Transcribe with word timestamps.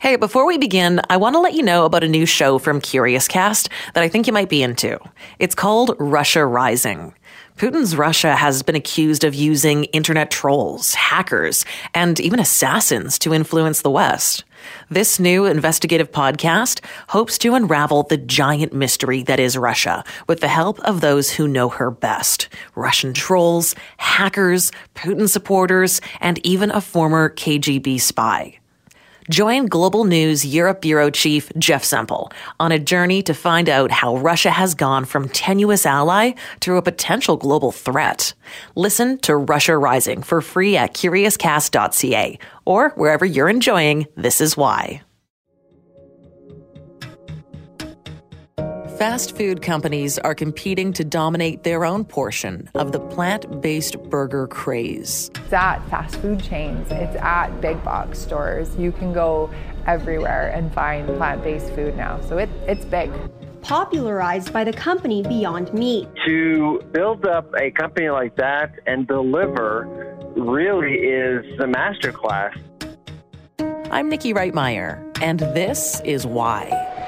Hey, 0.00 0.16
before 0.16 0.46
we 0.46 0.56
begin, 0.56 1.02
I 1.10 1.18
want 1.18 1.34
to 1.34 1.40
let 1.40 1.52
you 1.52 1.62
know 1.62 1.84
about 1.84 2.02
a 2.02 2.08
new 2.08 2.24
show 2.24 2.58
from 2.58 2.80
Curious 2.80 3.28
Cast 3.28 3.68
that 3.92 4.02
I 4.02 4.08
think 4.08 4.26
you 4.26 4.32
might 4.32 4.48
be 4.48 4.62
into. 4.62 4.98
It's 5.38 5.54
called 5.54 5.94
Russia 5.98 6.46
Rising. 6.46 7.12
Putin's 7.58 7.94
Russia 7.94 8.34
has 8.34 8.62
been 8.62 8.74
accused 8.74 9.24
of 9.24 9.34
using 9.34 9.84
internet 9.84 10.30
trolls, 10.30 10.94
hackers, 10.94 11.66
and 11.92 12.18
even 12.18 12.40
assassins 12.40 13.18
to 13.18 13.34
influence 13.34 13.82
the 13.82 13.90
West. 13.90 14.44
This 14.88 15.20
new 15.20 15.44
investigative 15.44 16.10
podcast 16.10 16.82
hopes 17.08 17.36
to 17.36 17.54
unravel 17.54 18.04
the 18.04 18.16
giant 18.16 18.72
mystery 18.72 19.22
that 19.24 19.38
is 19.38 19.58
Russia 19.58 20.02
with 20.26 20.40
the 20.40 20.48
help 20.48 20.80
of 20.80 21.02
those 21.02 21.32
who 21.32 21.46
know 21.46 21.68
her 21.68 21.90
best 21.90 22.48
Russian 22.74 23.12
trolls, 23.12 23.74
hackers, 23.98 24.72
Putin 24.94 25.28
supporters, 25.28 26.00
and 26.22 26.38
even 26.46 26.70
a 26.70 26.80
former 26.80 27.28
KGB 27.28 28.00
spy. 28.00 28.59
Join 29.30 29.66
Global 29.66 30.02
News 30.02 30.44
Europe 30.44 30.80
Bureau 30.80 31.08
Chief 31.08 31.52
Jeff 31.56 31.84
Semple 31.84 32.32
on 32.58 32.72
a 32.72 32.80
journey 32.80 33.22
to 33.22 33.32
find 33.32 33.68
out 33.68 33.92
how 33.92 34.16
Russia 34.16 34.50
has 34.50 34.74
gone 34.74 35.04
from 35.04 35.28
tenuous 35.28 35.86
ally 35.86 36.32
to 36.60 36.76
a 36.76 36.82
potential 36.82 37.36
global 37.36 37.70
threat. 37.70 38.34
Listen 38.74 39.18
to 39.20 39.36
Russia 39.36 39.78
Rising 39.78 40.24
for 40.24 40.40
free 40.40 40.76
at 40.76 40.94
curiouscast.ca 40.94 42.40
or 42.64 42.88
wherever 42.96 43.24
you're 43.24 43.48
enjoying 43.48 44.08
This 44.16 44.40
Is 44.40 44.56
Why. 44.56 45.02
Fast 49.00 49.34
food 49.34 49.62
companies 49.62 50.18
are 50.18 50.34
competing 50.34 50.92
to 50.92 51.04
dominate 51.04 51.62
their 51.62 51.86
own 51.86 52.04
portion 52.04 52.68
of 52.74 52.92
the 52.92 53.00
plant 53.00 53.62
based 53.62 53.98
burger 54.10 54.46
craze. 54.46 55.30
It's 55.36 55.54
at 55.54 55.78
fast 55.88 56.16
food 56.16 56.42
chains, 56.42 56.86
it's 56.90 57.16
at 57.16 57.62
big 57.62 57.82
box 57.82 58.18
stores. 58.18 58.76
You 58.76 58.92
can 58.92 59.14
go 59.14 59.48
everywhere 59.86 60.50
and 60.50 60.70
find 60.74 61.06
plant 61.16 61.42
based 61.42 61.72
food 61.72 61.96
now. 61.96 62.20
So 62.20 62.36
it, 62.36 62.50
it's 62.66 62.84
big. 62.84 63.10
Popularized 63.62 64.52
by 64.52 64.64
the 64.64 64.72
company 64.74 65.22
Beyond 65.22 65.72
Meat. 65.72 66.06
To 66.26 66.82
build 66.92 67.24
up 67.24 67.54
a 67.58 67.70
company 67.70 68.10
like 68.10 68.36
that 68.36 68.80
and 68.86 69.08
deliver 69.08 69.88
really 70.36 70.96
is 70.96 71.58
a 71.58 71.64
masterclass. 71.64 72.54
I'm 73.90 74.10
Nikki 74.10 74.34
Reitmeyer, 74.34 75.18
and 75.22 75.40
this 75.40 76.02
is 76.04 76.26
why. 76.26 76.99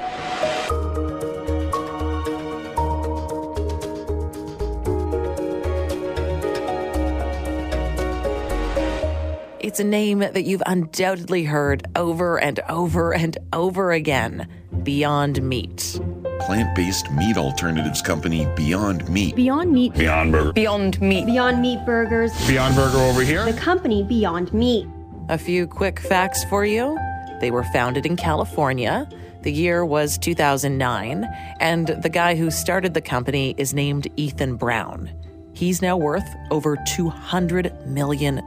It's 9.73 9.79
a 9.79 9.83
name 9.83 10.19
that 10.19 10.43
you've 10.43 10.61
undoubtedly 10.67 11.45
heard 11.45 11.87
over 11.95 12.39
and 12.39 12.59
over 12.69 13.11
and 13.11 13.35
over 13.53 13.91
again 13.91 14.47
Beyond 14.83 15.41
Meat. 15.41 15.99
Plant 16.41 16.75
based 16.75 17.09
meat 17.09 17.37
alternatives 17.37 17.99
company 17.99 18.45
Beyond 18.55 19.09
Meat. 19.09 19.35
Beyond 19.35 19.71
Meat. 19.71 19.95
Beyond 19.95 20.31
Burger. 20.31 20.53
Beyond 20.53 21.01
Meat. 21.01 21.25
Beyond 21.25 21.59
Meat 21.59 21.79
Burgers. 21.87 22.31
Beyond 22.47 22.75
Burger 22.75 22.99
over 22.99 23.23
here. 23.23 23.45
The 23.45 23.59
company 23.59 24.03
Beyond 24.03 24.53
Meat. 24.53 24.85
A 25.29 25.39
few 25.39 25.65
quick 25.65 25.99
facts 25.99 26.43
for 26.43 26.63
you. 26.63 26.95
They 27.41 27.49
were 27.49 27.63
founded 27.63 28.05
in 28.05 28.15
California. 28.15 29.09
The 29.41 29.51
year 29.51 29.83
was 29.83 30.19
2009, 30.19 31.27
and 31.59 31.87
the 31.87 32.09
guy 32.09 32.35
who 32.35 32.51
started 32.51 32.93
the 32.93 33.01
company 33.01 33.55
is 33.57 33.73
named 33.73 34.07
Ethan 34.17 34.55
Brown. 34.55 35.09
He's 35.53 35.81
now 35.81 35.97
worth 35.97 36.27
over 36.51 36.77
$200 36.77 37.87
million. 37.87 38.39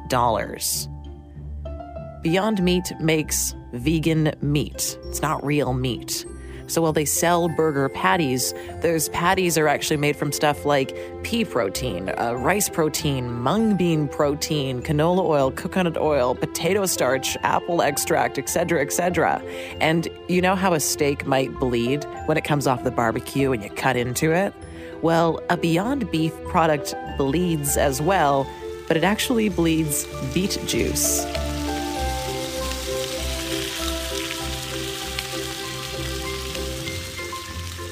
Beyond 2.26 2.60
Meat 2.60 2.92
makes 2.98 3.54
vegan 3.72 4.32
meat. 4.42 4.98
It's 5.04 5.22
not 5.22 5.46
real 5.46 5.72
meat. 5.74 6.26
So 6.66 6.82
while 6.82 6.92
they 6.92 7.04
sell 7.04 7.48
burger 7.48 7.88
patties, 7.88 8.52
those 8.82 9.08
patties 9.10 9.56
are 9.56 9.68
actually 9.68 9.98
made 9.98 10.16
from 10.16 10.32
stuff 10.32 10.64
like 10.64 10.92
pea 11.22 11.44
protein, 11.44 12.12
uh, 12.18 12.34
rice 12.34 12.68
protein, 12.68 13.32
mung 13.32 13.76
bean 13.76 14.08
protein, 14.08 14.82
canola 14.82 15.20
oil, 15.20 15.52
coconut 15.52 15.96
oil, 15.96 16.34
potato 16.34 16.84
starch, 16.86 17.36
apple 17.44 17.80
extract, 17.80 18.38
etc., 18.38 18.82
etc. 18.82 19.40
And 19.80 20.08
you 20.26 20.42
know 20.42 20.56
how 20.56 20.74
a 20.74 20.80
steak 20.80 21.26
might 21.26 21.54
bleed 21.60 22.02
when 22.24 22.36
it 22.36 22.42
comes 22.42 22.66
off 22.66 22.82
the 22.82 22.90
barbecue 22.90 23.52
and 23.52 23.62
you 23.62 23.70
cut 23.70 23.96
into 23.96 24.32
it? 24.32 24.52
Well, 25.00 25.40
a 25.48 25.56
Beyond 25.56 26.10
Beef 26.10 26.34
product 26.46 26.92
bleeds 27.18 27.76
as 27.76 28.02
well, 28.02 28.50
but 28.88 28.96
it 28.96 29.04
actually 29.04 29.48
bleeds 29.48 30.08
beet 30.34 30.58
juice. 30.66 31.24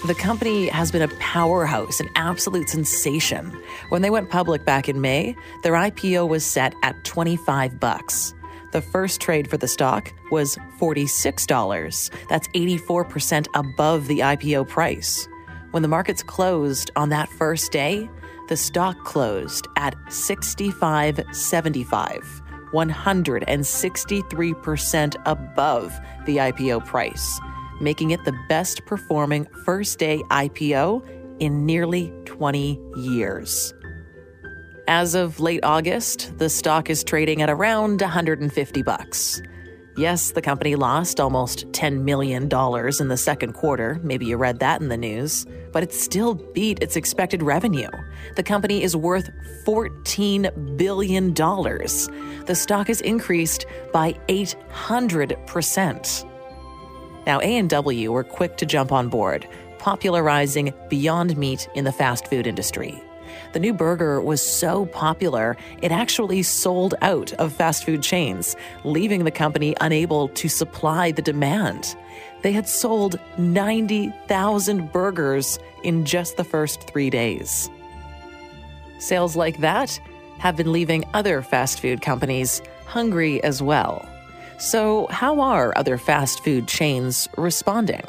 The 0.04 0.15
company 0.15 0.69
has 0.69 0.92
been 0.92 1.00
a 1.00 1.09
powerhouse, 1.19 1.98
an 1.98 2.10
absolute 2.15 2.69
sensation. 2.69 3.59
When 3.88 4.03
they 4.03 4.10
went 4.10 4.28
public 4.28 4.66
back 4.66 4.87
in 4.87 5.00
May, 5.00 5.34
their 5.62 5.72
IPO 5.72 6.28
was 6.28 6.44
set 6.44 6.75
at 6.82 7.03
25 7.04 7.81
bucks. 7.81 8.34
The 8.72 8.82
first 8.82 9.22
trade 9.22 9.48
for 9.48 9.56
the 9.56 9.66
stock 9.66 10.12
was 10.31 10.59
$46. 10.78 12.10
That's 12.28 12.47
84% 12.48 13.47
above 13.54 14.06
the 14.06 14.19
IPO 14.19 14.69
price. 14.69 15.26
When 15.70 15.82
the 15.82 15.88
markets 15.88 16.22
closed 16.22 16.91
on 16.97 17.09
that 17.09 17.31
first 17.31 17.72
day, 17.72 18.10
the 18.50 18.59
stock 18.59 19.03
closed 19.04 19.66
at 19.78 19.97
65.75, 20.09 22.42
163% 22.75 25.16
above 25.25 25.98
the 26.26 26.36
IPO 26.36 26.84
price 26.84 27.41
making 27.81 28.11
it 28.11 28.25
the 28.25 28.37
best 28.49 28.85
performing 28.87 29.47
first 29.65 29.99
day 29.99 30.23
IPO 30.31 31.41
in 31.41 31.67
nearly 31.67 32.12
20 32.25 32.81
years. 32.97 33.75
As 34.87 35.15
of 35.15 35.41
late 35.41 35.65
August, 35.65 36.37
the 36.39 36.51
stock 36.51 36.91
is 36.91 37.03
trading 37.03 37.41
at 37.41 37.49
around 37.49 38.01
150 38.01 38.83
bucks. 38.83 39.41
Yes, 39.97 40.33
the 40.33 40.43
company 40.43 40.75
lost 40.75 41.21
almost 41.21 41.71
$10 41.71 42.03
million 42.03 42.43
in 42.43 43.09
the 43.09 43.17
second 43.17 43.53
quarter. 43.53 44.01
Maybe 44.03 44.27
you 44.27 44.37
read 44.37 44.59
that 44.59 44.81
in 44.81 44.89
the 44.89 44.97
news. 44.97 45.47
But 45.73 45.84
it 45.84 45.95
still 45.95 46.34
beat 46.34 46.83
its 46.83 46.97
expected 46.97 47.45
revenue. 47.45 47.89
The 48.34 48.43
company 48.43 48.83
is 48.83 48.97
worth 48.97 49.31
$14 49.65 50.77
billion. 50.77 51.33
The 51.33 52.55
stock 52.55 52.89
has 52.89 53.01
increased 53.03 53.67
by 53.93 54.15
800%. 54.29 56.34
Now, 57.27 57.41
A&W 57.41 58.12
were 58.12 58.25
quick 58.25 58.57
to 58.59 58.67
jump 58.67 58.93
on 58.93 59.09
board, 59.09 59.47
popularizing 59.79 60.73
Beyond 60.89 61.37
Meat 61.37 61.69
in 61.75 61.85
the 61.85 61.93
fast 61.93 62.29
food 62.29 62.47
industry. 62.47 63.03
The 63.53 63.61
new 63.61 63.73
burger 63.73 64.21
was 64.21 64.43
so 64.43 64.87
popular, 64.87 65.57
it 65.81 65.93
actually 65.93 66.43
sold 66.43 66.95
out 67.03 67.33
of 67.34 67.53
fast 67.53 67.84
food 67.84 68.03
chains, 68.03 68.57
leaving 68.84 69.25
the 69.25 69.31
company 69.31 69.75
unable 69.81 70.29
to 70.29 70.49
supply 70.49 71.13
the 71.13 71.23
demand. 71.23 71.97
They 72.43 72.53
had 72.53 72.69
sold 72.69 73.19
90,000 73.39 74.93
burgers 74.93 75.59
in 75.83 76.05
just 76.05 76.37
the 76.37 76.45
first 76.45 76.83
three 76.83 77.11
days. 77.11 77.71
Sales 78.99 79.37
like 79.37 79.59
that 79.59 79.99
have 80.39 80.57
been 80.57 80.73
leaving 80.73 81.05
other 81.15 81.43
fast 81.43 81.81
food 81.81 82.01
companies 82.03 82.61
hungry 82.87 83.43
as 83.43 83.63
well. 83.63 84.09
So, 84.59 85.09
how 85.10 85.41
are 85.41 85.76
other 85.76 85.98
fast 85.98 86.44
food 86.44 86.69
chains 86.69 87.28
responding? 87.37 88.04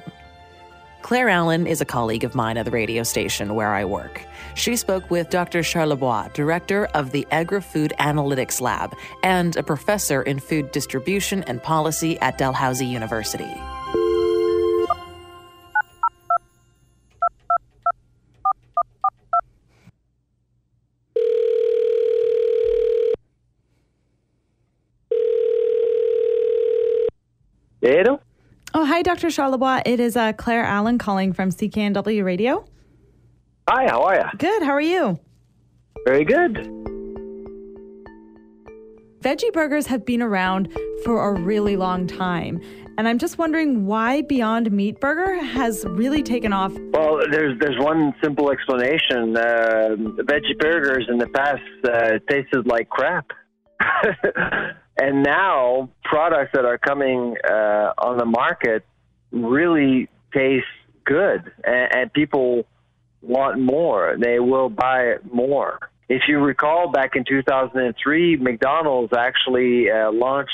Claire 1.01 1.29
Allen 1.29 1.67
is 1.67 1.81
a 1.81 1.85
colleague 1.85 2.23
of 2.23 2.33
mine 2.33 2.57
at 2.57 2.65
the 2.65 2.71
radio 2.71 3.03
station 3.03 3.53
where 3.53 3.73
I 3.73 3.85
work. 3.85 4.25
She 4.55 4.75
spoke 4.75 5.11
with 5.11 5.29
Dr. 5.29 5.59
Charlebois, 5.59 6.33
director 6.33 6.85
of 6.95 7.11
the 7.11 7.27
Agri 7.29 7.61
Food 7.61 7.93
Analytics 7.99 8.59
Lab 8.59 8.95
and 9.21 9.55
a 9.55 9.61
professor 9.61 10.23
in 10.23 10.39
food 10.39 10.71
distribution 10.71 11.43
and 11.43 11.61
policy 11.61 12.17
at 12.21 12.39
Dalhousie 12.39 12.87
University. 12.87 13.53
Hello? 27.85 28.19
Oh, 28.73 28.83
hi, 28.83 29.03
Dr. 29.03 29.27
Charlebois. 29.27 29.83
It 29.85 29.99
is 29.99 30.17
uh, 30.17 30.33
Claire 30.33 30.63
Allen 30.63 30.97
calling 30.97 31.33
from 31.33 31.51
CKNW 31.51 32.25
Radio. 32.25 32.65
Hi, 33.69 33.85
how 33.87 34.01
are 34.01 34.15
you? 34.15 34.37
Good. 34.39 34.63
How 34.63 34.71
are 34.71 34.81
you? 34.81 35.19
Very 36.03 36.25
good. 36.25 36.55
Veggie 39.21 39.53
burgers 39.53 39.85
have 39.85 40.03
been 40.03 40.23
around 40.23 40.75
for 41.03 41.29
a 41.29 41.39
really 41.39 41.77
long 41.77 42.07
time. 42.07 42.59
And 42.97 43.07
I'm 43.07 43.19
just 43.19 43.37
wondering 43.37 43.85
why 43.85 44.23
Beyond 44.23 44.71
Meat 44.71 44.99
Burger 44.99 45.43
has 45.43 45.85
really 45.87 46.23
taken 46.23 46.53
off. 46.53 46.73
Well, 46.91 47.19
there's 47.29 47.59
there's 47.59 47.77
one 47.77 48.15
simple 48.23 48.49
explanation. 48.49 49.37
Uh, 49.37 49.89
veggie 50.23 50.57
burgers 50.57 51.05
in 51.07 51.19
the 51.19 51.27
past 51.27 51.61
uh, 51.83 52.17
tasted 52.27 52.65
like 52.65 52.89
crap. 52.89 53.27
And 54.97 55.23
now 55.23 55.89
products 56.03 56.51
that 56.53 56.65
are 56.65 56.77
coming 56.77 57.35
uh, 57.43 57.93
on 57.97 58.17
the 58.17 58.25
market 58.25 58.85
really 59.31 60.07
taste 60.33 60.65
good, 61.03 61.51
and, 61.63 61.95
and 61.95 62.13
people 62.13 62.65
want 63.21 63.59
more. 63.59 64.15
They 64.19 64.39
will 64.39 64.69
buy 64.69 65.15
more. 65.31 65.79
If 66.07 66.23
you 66.27 66.39
recall, 66.39 66.91
back 66.91 67.15
in 67.15 67.25
2003, 67.27 68.37
McDonald's 68.37 69.13
actually 69.13 69.89
uh, 69.89 70.11
launched 70.11 70.51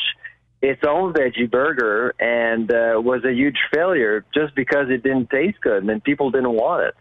its 0.61 0.81
own 0.87 1.13
veggie 1.13 1.49
burger 1.49 2.13
and 2.19 2.71
uh, 2.71 3.01
was 3.01 3.23
a 3.25 3.33
huge 3.33 3.57
failure 3.73 4.23
just 4.33 4.55
because 4.55 4.89
it 4.89 5.03
didn't 5.03 5.29
taste 5.29 5.59
good 5.61 5.83
and 5.83 6.03
people 6.03 6.31
didn't 6.31 6.53
want 6.53 6.85
it. 6.85 6.95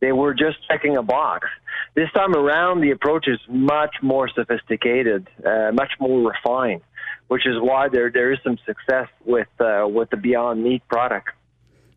They 0.00 0.12
were 0.12 0.34
just 0.34 0.56
checking 0.68 0.96
a 0.96 1.02
box. 1.02 1.48
This 1.94 2.10
time 2.12 2.34
around, 2.34 2.80
the 2.80 2.90
approach 2.90 3.28
is 3.28 3.38
much 3.48 3.96
more 4.00 4.28
sophisticated, 4.28 5.28
uh, 5.44 5.72
much 5.72 5.92
more 6.00 6.30
refined, 6.30 6.80
which 7.28 7.46
is 7.46 7.56
why 7.60 7.88
there 7.88 8.10
there 8.10 8.32
is 8.32 8.38
some 8.42 8.58
success 8.64 9.08
with 9.26 9.48
uh, 9.60 9.86
with 9.86 10.08
the 10.10 10.16
Beyond 10.16 10.64
Meat 10.64 10.82
product. 10.88 11.30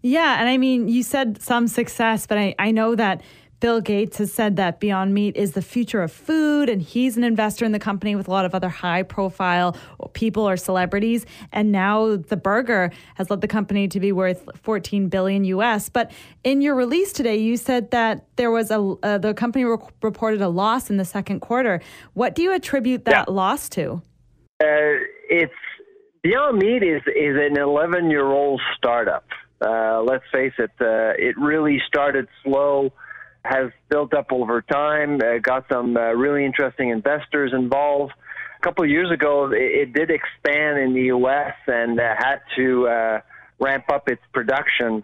Yeah, 0.01 0.39
and 0.39 0.47
I 0.47 0.57
mean, 0.57 0.87
you 0.87 1.01
said 1.01 1.41
some 1.41 1.67
success, 1.67 2.27
but 2.27 2.37
I, 2.37 2.53
I 2.59 2.69
know 2.71 2.93
that 2.93 3.21
Bill 3.65 3.81
Gates 3.81 4.19
has 4.19 4.31
said 4.31 4.57
that 4.57 4.79
Beyond 4.79 5.11
Meat 5.15 5.35
is 5.35 5.53
the 5.53 5.61
future 5.63 6.03
of 6.03 6.11
food, 6.11 6.69
and 6.69 6.79
he's 6.79 7.17
an 7.17 7.23
investor 7.23 7.65
in 7.65 7.71
the 7.71 7.79
company 7.79 8.15
with 8.15 8.27
a 8.27 8.31
lot 8.31 8.45
of 8.45 8.53
other 8.53 8.69
high 8.69 9.01
profile 9.01 9.75
people 10.13 10.47
or 10.47 10.55
celebrities. 10.55 11.25
And 11.51 11.71
now 11.71 12.15
the 12.15 12.37
burger 12.37 12.91
has 13.15 13.31
led 13.31 13.41
the 13.41 13.47
company 13.47 13.87
to 13.87 13.99
be 13.99 14.11
worth 14.11 14.47
14 14.61 15.09
billion 15.09 15.45
US. 15.45 15.89
But 15.89 16.11
in 16.43 16.61
your 16.61 16.75
release 16.75 17.11
today, 17.11 17.37
you 17.37 17.57
said 17.57 17.89
that 17.89 18.27
there 18.35 18.51
was 18.51 18.69
a 18.69 18.77
uh, 19.01 19.17
the 19.17 19.33
company 19.33 19.65
re- 19.65 19.77
reported 20.03 20.43
a 20.43 20.49
loss 20.49 20.91
in 20.91 20.97
the 20.97 21.03
second 21.03 21.39
quarter. 21.39 21.81
What 22.13 22.35
do 22.35 22.43
you 22.43 22.53
attribute 22.53 23.05
that 23.05 23.25
Yeah. 23.27 23.33
loss 23.33 23.67
to? 23.69 24.03
Uh, 24.63 25.01
it's 25.27 25.51
Beyond 26.21 26.59
Meat 26.59 26.83
is 26.83 27.01
is 27.07 27.35
an 27.35 27.57
11 27.57 28.11
year 28.11 28.27
old 28.27 28.61
startup. 28.77 29.25
Uh, 29.59 30.03
let's 30.03 30.25
face 30.31 30.53
it, 30.59 30.69
uh, 30.79 31.13
it 31.17 31.35
really 31.39 31.81
started 31.87 32.27
slow, 32.43 32.91
has 33.45 33.71
built 33.89 34.13
up 34.13 34.31
over 34.31 34.61
time, 34.61 35.19
uh, 35.21 35.37
got 35.41 35.65
some 35.71 35.95
uh, 35.95 36.11
really 36.13 36.45
interesting 36.45 36.89
investors 36.89 37.51
involved. 37.53 38.13
A 38.57 38.61
couple 38.61 38.83
of 38.83 38.89
years 38.89 39.11
ago, 39.11 39.51
it, 39.51 39.89
it 39.89 39.93
did 39.93 40.09
expand 40.09 40.79
in 40.79 40.93
the 40.93 41.03
U.S. 41.03 41.53
and 41.67 41.99
uh, 41.99 42.03
had 42.17 42.39
to 42.57 42.87
uh, 42.87 43.21
ramp 43.59 43.85
up 43.93 44.09
its 44.09 44.21
production. 44.33 45.03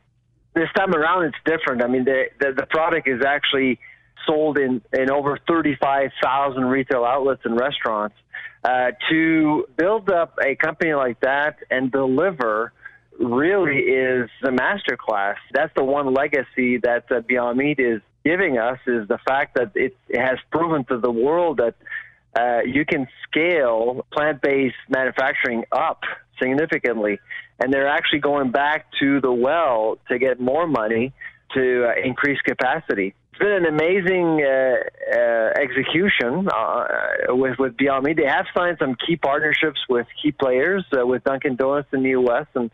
This 0.54 0.70
time 0.76 0.94
around, 0.94 1.26
it's 1.26 1.38
different. 1.46 1.84
I 1.84 1.88
mean, 1.88 2.06
the 2.06 2.26
the, 2.40 2.54
the 2.54 2.66
product 2.66 3.08
is 3.08 3.22
actually 3.26 3.80
sold 4.28 4.58
in, 4.58 4.82
in 4.94 5.10
over 5.10 5.40
35,000 5.48 6.64
retail 6.66 7.04
outlets 7.04 7.42
and 7.46 7.60
restaurants. 7.60 8.16
Uh, 8.64 8.92
to 9.10 9.66
build 9.76 10.10
up 10.12 10.38
a 10.46 10.56
company 10.56 10.94
like 10.94 11.20
that 11.22 11.58
and 11.72 11.92
deliver 11.92 12.72
really 13.20 13.78
is 13.78 14.30
a 14.44 14.50
masterclass. 14.50 15.36
That's 15.54 15.74
the 15.76 15.84
one 15.84 16.14
legacy 16.14 16.78
that 16.84 17.06
uh, 17.12 17.22
Beyond 17.22 17.58
Meat 17.58 17.80
is 17.80 18.02
giving 18.24 18.58
us 18.58 18.80
is 18.88 19.08
the 19.08 19.20
fact 19.26 19.56
that 19.56 19.72
it, 19.76 19.96
has 20.14 20.38
proven 20.52 20.84
to 20.86 21.00
the 21.00 21.12
world 21.12 21.58
that 21.58 21.76
uh, 22.40 22.62
you 22.66 22.86
can 22.86 23.08
scale 23.28 24.06
plant-based 24.12 24.76
manufacturing 24.90 25.66
up 25.72 26.02
significantly, 26.42 27.20
and 27.60 27.74
they're 27.74 27.88
actually 27.88 28.20
going 28.20 28.52
back 28.52 28.86
to 29.00 29.20
the 29.22 29.32
well 29.32 29.98
to 30.10 30.18
get 30.18 30.40
more 30.40 30.68
money 30.68 31.14
to 31.54 31.88
uh, 31.88 31.94
increase 32.04 32.40
capacity. 32.42 33.14
It's 33.32 33.40
been 33.40 33.52
an 33.52 33.66
amazing 33.66 34.44
uh, 34.44 34.76
uh, 35.14 35.52
execution 35.60 36.48
uh, 36.48 37.36
with 37.36 37.58
with 37.60 37.78
Beyond 37.78 38.06
Meat. 38.06 38.18
They 38.18 38.28
have 38.28 38.46
signed 38.56 38.78
some 38.80 38.96
key 38.96 39.18
partnerships 39.18 39.80
with 39.90 40.08
key 40.22 40.32
players, 40.32 40.86
uh, 40.98 41.06
with 41.06 41.24
Dunkin' 41.24 41.56
Donuts 41.56 41.90
in 41.94 42.04
the 42.04 42.10
U.S. 42.10 42.46
and 42.56 42.72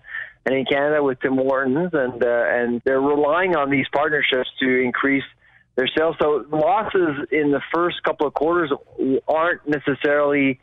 and 0.48 0.56
in 0.56 0.66
Canada 0.66 1.04
with 1.04 1.20
Tim 1.20 1.36
Hortons, 1.36 1.90
and 1.92 2.24
uh, 2.24 2.44
and 2.48 2.82
they're 2.86 3.02
relying 3.02 3.58
on 3.58 3.70
these 3.70 3.86
partnerships 3.94 4.50
to 4.62 4.82
increase 4.82 5.26
their 5.76 5.90
sales. 5.96 6.16
So 6.22 6.46
losses 6.50 7.28
in 7.34 7.52
the 7.52 7.62
first 7.74 8.02
couple 8.04 8.28
of 8.28 8.34
quarters 8.34 8.72
aren't 9.28 9.68
necessarily 9.68 10.62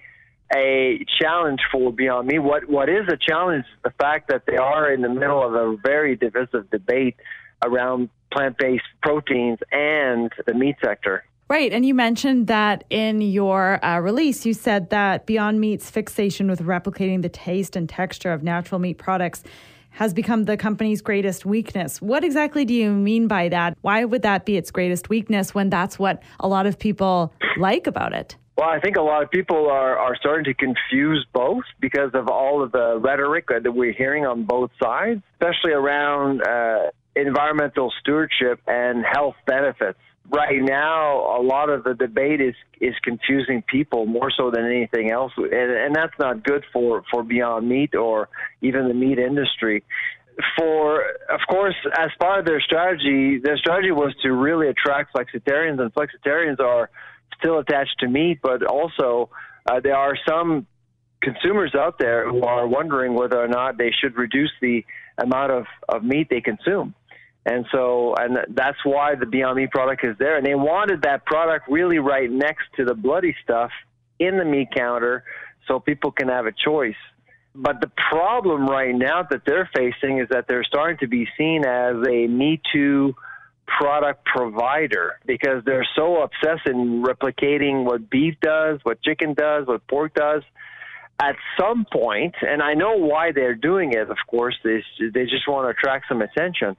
a 0.56 1.04
challenge 1.20 1.60
for 1.70 1.92
Beyond 1.92 2.28
Meat. 2.28 2.38
What 2.38 2.66
what 2.66 2.88
is 2.88 3.06
a 3.08 3.18
challenge 3.18 3.66
is 3.66 3.82
the 3.84 3.90
fact 3.90 4.30
that 4.30 4.44
they 4.46 4.56
are 4.56 4.90
in 4.90 5.02
the 5.02 5.10
middle 5.10 5.44
of 5.44 5.52
a 5.52 5.76
very 5.76 6.16
divisive 6.16 6.70
debate 6.70 7.16
around 7.62 8.08
plant-based 8.32 8.84
proteins 9.02 9.58
and 9.70 10.32
the 10.46 10.54
meat 10.54 10.76
sector. 10.82 11.24
Right. 11.48 11.74
And 11.74 11.84
you 11.84 11.94
mentioned 11.94 12.46
that 12.46 12.84
in 12.88 13.20
your 13.20 13.84
uh, 13.84 14.00
release, 14.00 14.46
you 14.46 14.54
said 14.54 14.88
that 14.90 15.26
Beyond 15.26 15.60
Meat's 15.60 15.90
fixation 15.90 16.48
with 16.48 16.60
replicating 16.62 17.20
the 17.20 17.28
taste 17.28 17.76
and 17.76 17.86
texture 17.86 18.32
of 18.32 18.42
natural 18.42 18.78
meat 18.78 18.96
products 18.96 19.44
has 19.94 20.12
become 20.12 20.44
the 20.44 20.56
company's 20.56 21.00
greatest 21.00 21.46
weakness. 21.46 22.02
What 22.02 22.24
exactly 22.24 22.64
do 22.64 22.74
you 22.74 22.90
mean 22.90 23.28
by 23.28 23.48
that? 23.48 23.76
Why 23.80 24.04
would 24.04 24.22
that 24.22 24.44
be 24.44 24.56
its 24.56 24.70
greatest 24.70 25.08
weakness 25.08 25.54
when 25.54 25.70
that's 25.70 25.98
what 25.98 26.22
a 26.40 26.48
lot 26.48 26.66
of 26.66 26.78
people 26.78 27.32
like 27.56 27.86
about 27.86 28.12
it? 28.12 28.36
Well, 28.56 28.68
I 28.68 28.78
think 28.78 28.96
a 28.96 29.02
lot 29.02 29.22
of 29.22 29.30
people 29.30 29.68
are, 29.68 29.98
are 29.98 30.16
starting 30.16 30.44
to 30.44 30.54
confuse 30.54 31.26
both 31.32 31.64
because 31.80 32.10
of 32.14 32.28
all 32.28 32.62
of 32.62 32.70
the 32.70 32.98
rhetoric 32.98 33.46
that 33.48 33.74
we're 33.74 33.92
hearing 33.92 34.26
on 34.26 34.44
both 34.44 34.70
sides, 34.80 35.22
especially 35.34 35.72
around 35.72 36.40
uh, 36.46 36.90
environmental 37.16 37.92
stewardship 38.00 38.60
and 38.66 39.04
health 39.04 39.34
benefits. 39.46 39.98
Right 40.30 40.62
now, 40.62 41.38
a 41.38 41.42
lot 41.42 41.68
of 41.68 41.84
the 41.84 41.94
debate 41.94 42.40
is 42.40 42.54
is 42.80 42.94
confusing 43.02 43.62
people 43.66 44.06
more 44.06 44.30
so 44.34 44.50
than 44.50 44.64
anything 44.64 45.10
else, 45.10 45.32
and, 45.36 45.52
and 45.52 45.94
that's 45.94 46.14
not 46.18 46.42
good 46.42 46.64
for 46.72 47.02
for 47.10 47.22
Beyond 47.22 47.68
Meat 47.68 47.94
or 47.94 48.30
even 48.62 48.88
the 48.88 48.94
meat 48.94 49.18
industry. 49.18 49.84
For 50.58 51.02
of 51.30 51.40
course, 51.48 51.76
as 51.98 52.10
part 52.18 52.40
of 52.40 52.46
their 52.46 52.60
strategy, 52.60 53.38
their 53.38 53.58
strategy 53.58 53.92
was 53.92 54.14
to 54.22 54.32
really 54.32 54.68
attract 54.68 55.14
flexitarians, 55.14 55.78
and 55.78 55.92
flexitarians 55.92 56.58
are 56.58 56.88
still 57.38 57.58
attached 57.58 57.98
to 58.00 58.08
meat, 58.08 58.38
but 58.42 58.64
also 58.64 59.28
uh, 59.70 59.80
there 59.80 59.96
are 59.96 60.16
some 60.26 60.66
consumers 61.20 61.74
out 61.74 61.98
there 61.98 62.30
who 62.30 62.42
are 62.42 62.66
wondering 62.66 63.14
whether 63.14 63.38
or 63.38 63.48
not 63.48 63.78
they 63.78 63.90
should 63.90 64.16
reduce 64.16 64.52
the 64.60 64.84
amount 65.18 65.52
of, 65.52 65.64
of 65.88 66.04
meat 66.04 66.28
they 66.30 66.40
consume. 66.40 66.94
And 67.46 67.66
so, 67.70 68.14
and 68.14 68.38
that's 68.54 68.78
why 68.84 69.14
the 69.16 69.26
Beyond 69.26 69.56
Meat 69.56 69.70
product 69.70 70.04
is 70.04 70.16
there. 70.18 70.36
And 70.36 70.46
they 70.46 70.54
wanted 70.54 71.02
that 71.02 71.26
product 71.26 71.68
really 71.68 71.98
right 71.98 72.30
next 72.30 72.64
to 72.76 72.84
the 72.84 72.94
bloody 72.94 73.36
stuff 73.44 73.70
in 74.18 74.38
the 74.38 74.44
meat 74.44 74.68
counter 74.74 75.24
so 75.68 75.78
people 75.78 76.10
can 76.10 76.28
have 76.28 76.46
a 76.46 76.52
choice. 76.52 76.94
But 77.54 77.80
the 77.80 77.90
problem 78.10 78.66
right 78.66 78.94
now 78.94 79.26
that 79.30 79.42
they're 79.46 79.68
facing 79.76 80.18
is 80.18 80.28
that 80.30 80.46
they're 80.48 80.64
starting 80.64 80.98
to 80.98 81.06
be 81.06 81.28
seen 81.38 81.64
as 81.64 81.96
a 82.08 82.26
Me 82.26 82.60
Too 82.72 83.14
product 83.66 84.24
provider 84.24 85.18
because 85.26 85.64
they're 85.64 85.86
so 85.96 86.22
obsessed 86.22 86.66
in 86.66 87.02
replicating 87.02 87.84
what 87.84 88.10
beef 88.10 88.34
does, 88.40 88.80
what 88.82 89.02
chicken 89.02 89.34
does, 89.34 89.66
what 89.66 89.86
pork 89.86 90.14
does. 90.14 90.42
At 91.20 91.36
some 91.58 91.86
point, 91.92 92.34
and 92.40 92.60
I 92.60 92.74
know 92.74 92.96
why 92.96 93.30
they're 93.30 93.54
doing 93.54 93.92
it, 93.92 94.10
of 94.10 94.16
course, 94.28 94.56
they, 94.64 94.82
they 94.98 95.24
just 95.24 95.46
want 95.46 95.66
to 95.66 95.70
attract 95.70 96.06
some 96.08 96.22
attention. 96.22 96.76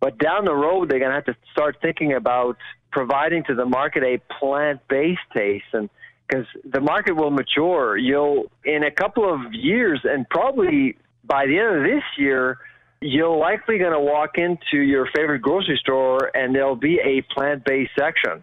But 0.00 0.18
down 0.18 0.46
the 0.46 0.54
road, 0.54 0.88
they're 0.88 0.98
going 0.98 1.10
to 1.10 1.14
have 1.16 1.26
to 1.26 1.36
start 1.52 1.76
thinking 1.82 2.14
about 2.14 2.56
providing 2.90 3.44
to 3.44 3.54
the 3.54 3.66
market 3.66 4.02
a 4.02 4.18
plant-based 4.38 5.20
taste, 5.34 5.64
and 5.72 5.88
because 6.26 6.46
the 6.64 6.80
market 6.80 7.14
will 7.14 7.30
mature, 7.30 7.96
you'll 7.96 8.50
in 8.64 8.82
a 8.84 8.90
couple 8.90 9.32
of 9.32 9.52
years, 9.52 10.00
and 10.04 10.28
probably 10.28 10.96
by 11.24 11.46
the 11.46 11.58
end 11.58 11.76
of 11.76 11.82
this 11.82 12.02
year, 12.16 12.58
you're 13.00 13.36
likely 13.36 13.78
going 13.78 13.92
to 13.92 14.00
walk 14.00 14.36
into 14.36 14.82
your 14.82 15.08
favorite 15.14 15.40
grocery 15.40 15.78
store, 15.80 16.30
and 16.34 16.54
there'll 16.54 16.76
be 16.76 16.98
a 17.00 17.22
plant-based 17.34 17.92
section, 17.98 18.42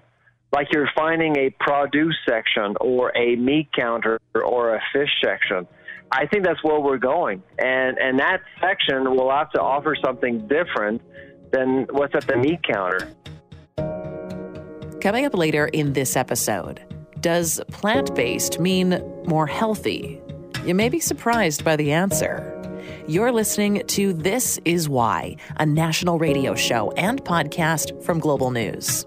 like 0.51 0.67
you're 0.73 0.89
finding 0.95 1.37
a 1.37 1.49
produce 1.59 2.15
section 2.27 2.75
or 2.81 3.15
a 3.17 3.35
meat 3.35 3.69
counter 3.75 4.19
or 4.33 4.75
a 4.75 4.81
fish 4.93 5.09
section. 5.23 5.67
I 6.11 6.25
think 6.25 6.45
that's 6.45 6.63
where 6.63 6.79
we're 6.79 6.97
going, 6.97 7.43
and 7.59 7.97
and 7.97 8.19
that 8.19 8.41
section 8.61 9.11
will 9.11 9.29
have 9.29 9.51
to 9.51 9.61
offer 9.61 9.95
something 10.03 10.47
different 10.47 11.01
than 11.51 11.87
what's 11.91 12.15
at 12.15 12.27
the 12.27 12.37
meat 12.37 12.61
counter. 12.63 13.09
Coming 15.01 15.25
up 15.25 15.35
later 15.35 15.67
in 15.67 15.93
this 15.93 16.15
episode, 16.15 16.81
does 17.21 17.61
plant 17.71 18.13
based 18.15 18.59
mean 18.59 19.01
more 19.25 19.47
healthy? 19.47 20.21
You 20.65 20.75
may 20.75 20.89
be 20.89 20.99
surprised 20.99 21.63
by 21.63 21.75
the 21.75 21.91
answer. 21.91 22.53
You're 23.07 23.31
listening 23.31 23.83
to 23.87 24.13
This 24.13 24.59
Is 24.65 24.89
Why, 24.89 25.37
a 25.57 25.65
national 25.65 26.19
radio 26.19 26.55
show 26.55 26.91
and 26.91 27.23
podcast 27.23 28.03
from 28.03 28.19
Global 28.19 28.51
News. 28.51 29.05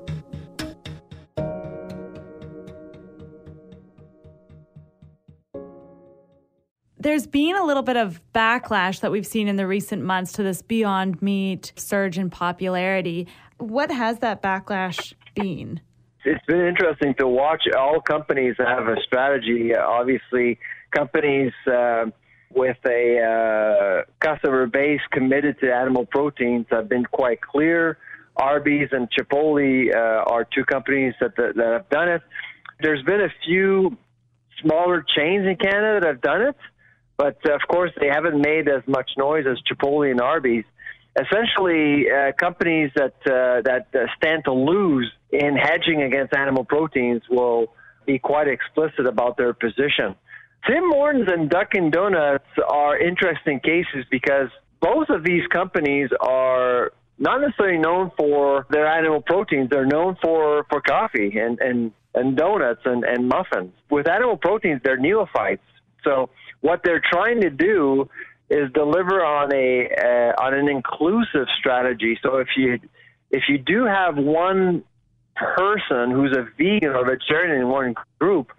There's 7.01 7.27
been 7.27 7.57
a 7.57 7.65
little 7.65 7.83
bit 7.83 7.97
of 7.97 8.21
backlash 8.35 9.01
that 9.01 9.11
we've 9.11 9.27
seen 9.27 9.49
in 9.49 9.57
the 9.57 9.67
recent 9.67 10.05
months 10.05 10.33
to 10.33 10.43
this 10.43 10.61
Beyond 10.61 11.23
Meat 11.23 11.73
surge 11.75 12.19
in 12.19 12.29
popularity. 12.29 13.27
What 13.57 13.91
has 13.91 14.19
that 14.19 14.43
backlash 14.43 15.15
been? 15.35 15.81
It's 16.27 16.45
been 16.45 16.61
interesting 16.61 17.15
to 17.15 17.27
watch. 17.27 17.63
All 17.75 18.03
companies 18.03 18.55
have 18.59 18.87
a 18.87 18.97
strategy. 19.07 19.75
Obviously, 19.75 20.59
companies 20.91 21.53
uh, 21.67 22.05
with 22.55 22.77
a 22.87 24.05
uh, 24.05 24.11
customer 24.21 24.67
base 24.67 25.01
committed 25.11 25.59
to 25.61 25.75
animal 25.75 26.05
proteins 26.05 26.67
have 26.69 26.91
been 26.91 27.07
quite 27.07 27.41
clear. 27.41 27.97
Arby's 28.37 28.89
and 28.93 29.09
Chipotle 29.11 29.89
uh, 29.95 30.31
are 30.31 30.47
two 30.55 30.67
companies 30.67 31.15
that, 31.23 31.35
that, 31.37 31.57
that 31.57 31.73
have 31.73 31.89
done 31.89 32.09
it. 32.11 32.21
There's 32.83 33.03
been 33.05 33.23
a 33.23 33.33
few 33.47 33.97
smaller 34.63 35.03
chains 35.17 35.47
in 35.47 35.57
Canada 35.57 36.01
that 36.01 36.07
have 36.07 36.21
done 36.21 36.43
it, 36.43 36.57
but 37.21 37.37
uh, 37.47 37.55
of 37.55 37.61
course 37.69 37.93
they 38.01 38.09
haven't 38.09 38.41
made 38.41 38.67
as 38.67 38.83
much 38.87 39.11
noise 39.19 39.45
as 39.47 39.59
Chipotle 39.69 40.11
and 40.11 40.23
Arby's. 40.23 40.65
Essentially, 41.25 42.11
uh, 42.11 42.33
companies 42.33 42.91
that 42.95 43.17
uh, 43.27 43.61
that 43.69 43.89
uh, 43.95 44.07
stand 44.17 44.45
to 44.45 44.53
lose 44.53 45.13
in 45.31 45.55
hedging 45.55 46.03
against 46.03 46.35
animal 46.35 46.65
proteins 46.65 47.23
will 47.29 47.75
be 48.07 48.19
quite 48.19 48.49
explicit 48.49 49.05
about 49.07 49.37
their 49.37 49.53
position. 49.53 50.15
Tim 50.67 50.85
Hortons 50.93 51.29
and 51.31 51.51
Dunkin' 51.51 51.91
Donuts 51.91 52.53
are 52.67 52.99
interesting 52.99 53.61
cases 53.61 54.07
because 54.11 54.49
both 54.81 55.09
of 55.11 55.23
these 55.23 55.47
companies 55.49 56.09
are 56.21 56.93
not 57.19 57.43
necessarily 57.43 57.79
known 57.79 58.13
for 58.17 58.67
their 58.71 58.87
animal 58.87 59.21
proteins. 59.21 59.69
They're 59.71 59.93
known 59.97 60.17
for, 60.23 60.65
for 60.71 60.81
coffee 60.81 61.39
and, 61.39 61.59
and, 61.61 61.93
and 62.15 62.37
donuts 62.37 62.83
and, 62.85 63.05
and 63.05 63.29
muffins. 63.29 63.73
With 63.91 64.09
animal 64.09 64.37
proteins, 64.37 64.81
they're 64.85 64.99
neophytes. 64.99 65.63
So 66.05 66.31
what 66.61 66.83
they're 66.85 67.03
trying 67.13 67.41
to 67.43 67.51
do 67.51 68.09
is 68.49 68.71
deliver 68.73 69.25
on 69.25 69.53
a 69.55 69.89
uh, 69.89 70.43
on 70.43 70.55
an 70.55 70.69
inclusive 70.69 71.47
strategy. 71.59 72.19
So 72.23 72.37
if 72.37 72.49
you 72.57 72.79
if 73.31 73.45
you 73.49 73.59
do 73.59 73.85
have 73.85 74.17
one 74.17 74.85
person 75.35 76.11
who's 76.11 76.37
a 76.37 76.47
vegan 76.59 76.91
or 76.91 77.05
vegetarian 77.05 77.61
in 77.61 77.69
one 77.69 77.95
group, 78.19 78.53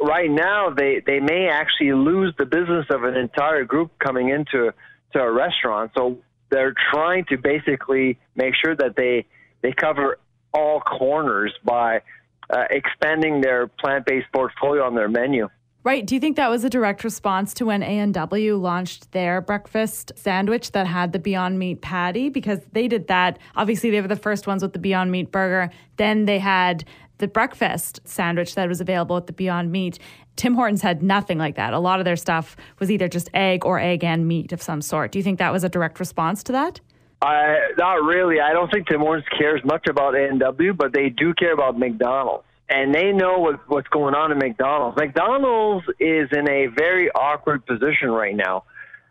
right 0.00 0.30
now 0.30 0.70
they, 0.70 1.00
they 1.06 1.20
may 1.20 1.48
actually 1.48 1.92
lose 1.92 2.34
the 2.38 2.44
business 2.44 2.86
of 2.90 3.04
an 3.04 3.16
entire 3.16 3.64
group 3.64 3.92
coming 3.98 4.28
into 4.28 4.72
to 5.12 5.18
a 5.18 5.32
restaurant. 5.32 5.92
So 5.96 6.18
they're 6.50 6.74
trying 6.92 7.24
to 7.26 7.38
basically 7.38 8.18
make 8.34 8.54
sure 8.62 8.74
that 8.76 8.96
they 8.96 9.26
they 9.62 9.72
cover 9.72 10.18
all 10.52 10.80
corners 10.80 11.52
by 11.64 12.02
uh, 12.50 12.64
expanding 12.70 13.40
their 13.40 13.66
plant-based 13.66 14.26
portfolio 14.32 14.84
on 14.84 14.94
their 14.94 15.08
menu. 15.08 15.48
Right. 15.86 16.04
Do 16.04 16.16
you 16.16 16.20
think 16.20 16.34
that 16.34 16.50
was 16.50 16.64
a 16.64 16.68
direct 16.68 17.04
response 17.04 17.54
to 17.54 17.66
when 17.66 17.84
A&W 17.84 18.56
launched 18.56 19.12
their 19.12 19.40
breakfast 19.40 20.10
sandwich 20.16 20.72
that 20.72 20.88
had 20.88 21.12
the 21.12 21.20
Beyond 21.20 21.60
Meat 21.60 21.80
patty? 21.80 22.28
Because 22.28 22.58
they 22.72 22.88
did 22.88 23.06
that. 23.06 23.38
Obviously, 23.54 23.90
they 23.90 24.00
were 24.00 24.08
the 24.08 24.16
first 24.16 24.48
ones 24.48 24.64
with 24.64 24.72
the 24.72 24.80
Beyond 24.80 25.12
Meat 25.12 25.30
burger. 25.30 25.72
Then 25.96 26.24
they 26.24 26.40
had 26.40 26.84
the 27.18 27.28
breakfast 27.28 28.00
sandwich 28.02 28.56
that 28.56 28.68
was 28.68 28.80
available 28.80 29.16
at 29.16 29.28
the 29.28 29.32
Beyond 29.32 29.70
Meat. 29.70 30.00
Tim 30.34 30.56
Hortons 30.56 30.82
had 30.82 31.04
nothing 31.04 31.38
like 31.38 31.54
that. 31.54 31.72
A 31.72 31.78
lot 31.78 32.00
of 32.00 32.04
their 32.04 32.16
stuff 32.16 32.56
was 32.80 32.90
either 32.90 33.06
just 33.06 33.30
egg 33.32 33.64
or 33.64 33.78
egg 33.78 34.02
and 34.02 34.26
meat 34.26 34.50
of 34.50 34.60
some 34.60 34.82
sort. 34.82 35.12
Do 35.12 35.20
you 35.20 35.22
think 35.22 35.38
that 35.38 35.52
was 35.52 35.62
a 35.62 35.68
direct 35.68 36.00
response 36.00 36.42
to 36.42 36.52
that? 36.52 36.80
Uh, 37.22 37.54
not 37.78 38.02
really. 38.02 38.40
I 38.40 38.52
don't 38.54 38.72
think 38.72 38.88
Tim 38.88 39.02
Hortons 39.02 39.28
cares 39.38 39.60
much 39.64 39.86
about 39.88 40.16
A&W, 40.16 40.74
but 40.74 40.92
they 40.92 41.10
do 41.10 41.32
care 41.32 41.52
about 41.52 41.78
McDonald's 41.78 42.45
and 42.68 42.94
they 42.94 43.12
know 43.12 43.38
what, 43.38 43.68
what's 43.68 43.88
going 43.88 44.14
on 44.14 44.32
in 44.32 44.38
McDonald's. 44.38 44.96
McDonald's 44.96 45.86
is 46.00 46.28
in 46.32 46.48
a 46.48 46.66
very 46.66 47.10
awkward 47.10 47.64
position 47.64 48.10
right 48.10 48.34
now. 48.34 48.64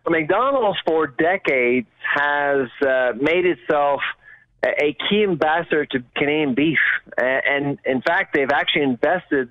McDonald's 0.07 0.77
for 0.85 1.07
decades 1.07 1.87
has 2.01 2.67
uh, 2.85 3.13
made 3.19 3.45
itself 3.45 4.01
a 4.63 4.95
key 5.09 5.23
ambassador 5.23 5.85
to 5.85 6.03
Canadian 6.15 6.55
beef, 6.55 6.79
and, 7.17 7.79
in 7.85 8.01
fact, 8.01 8.33
they've 8.33 8.51
actually 8.51 8.83
invested 8.83 9.49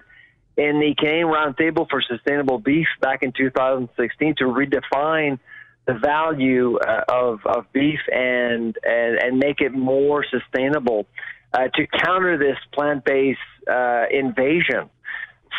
in 0.56 0.80
the 0.80 0.94
Canadian 0.98 1.28
Roundtable 1.28 1.88
for 1.88 2.02
Sustainable 2.02 2.58
Beef 2.58 2.86
back 3.00 3.22
in 3.22 3.32
2016 3.32 4.36
to 4.38 4.44
redefine 4.44 5.38
the 5.86 5.94
value 5.94 6.78
uh, 6.78 7.04
of 7.08 7.40
of 7.44 7.70
beef 7.72 8.00
and 8.10 8.76
and 8.82 9.22
and 9.22 9.38
make 9.38 9.60
it 9.60 9.72
more 9.74 10.24
sustainable 10.24 11.06
uh, 11.54 11.68
to 11.74 11.86
counter 11.86 12.36
this 12.36 12.58
plant 12.72 13.04
based 13.04 13.38
uh, 13.70 14.04
invasion. 14.10 14.90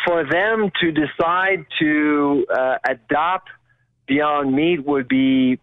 For 0.06 0.24
them 0.30 0.70
to 0.80 0.92
decide 0.92 1.66
to 1.80 2.46
uh, 2.54 2.76
adopt 2.88 3.48
Beyond 4.06 4.54
Meat 4.54 4.84
would 4.84 5.08
be 5.08 5.58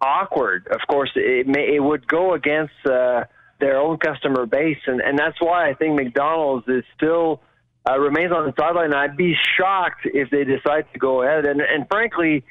awkward. 0.00 0.68
Of 0.68 0.80
course, 0.88 1.10
it 1.16 1.48
may, 1.48 1.74
it 1.74 1.82
would 1.82 2.06
go 2.06 2.34
against 2.34 2.74
uh, 2.86 3.24
their 3.60 3.78
own 3.78 3.98
customer 3.98 4.46
base, 4.46 4.78
and 4.86 5.00
and 5.00 5.18
that's 5.18 5.40
why 5.40 5.68
I 5.68 5.74
think 5.74 5.96
McDonald's 5.96 6.68
is 6.68 6.84
still 6.96 7.40
uh, 7.88 7.98
remains 7.98 8.30
on 8.30 8.46
the 8.46 8.54
sideline. 8.58 8.94
I'd 8.94 9.16
be 9.16 9.34
shocked 9.56 10.02
if 10.04 10.30
they 10.30 10.44
decide 10.44 10.86
to 10.92 10.98
go 10.98 11.22
ahead. 11.22 11.46
And 11.46 11.60
and 11.60 11.88
frankly, 11.88 12.44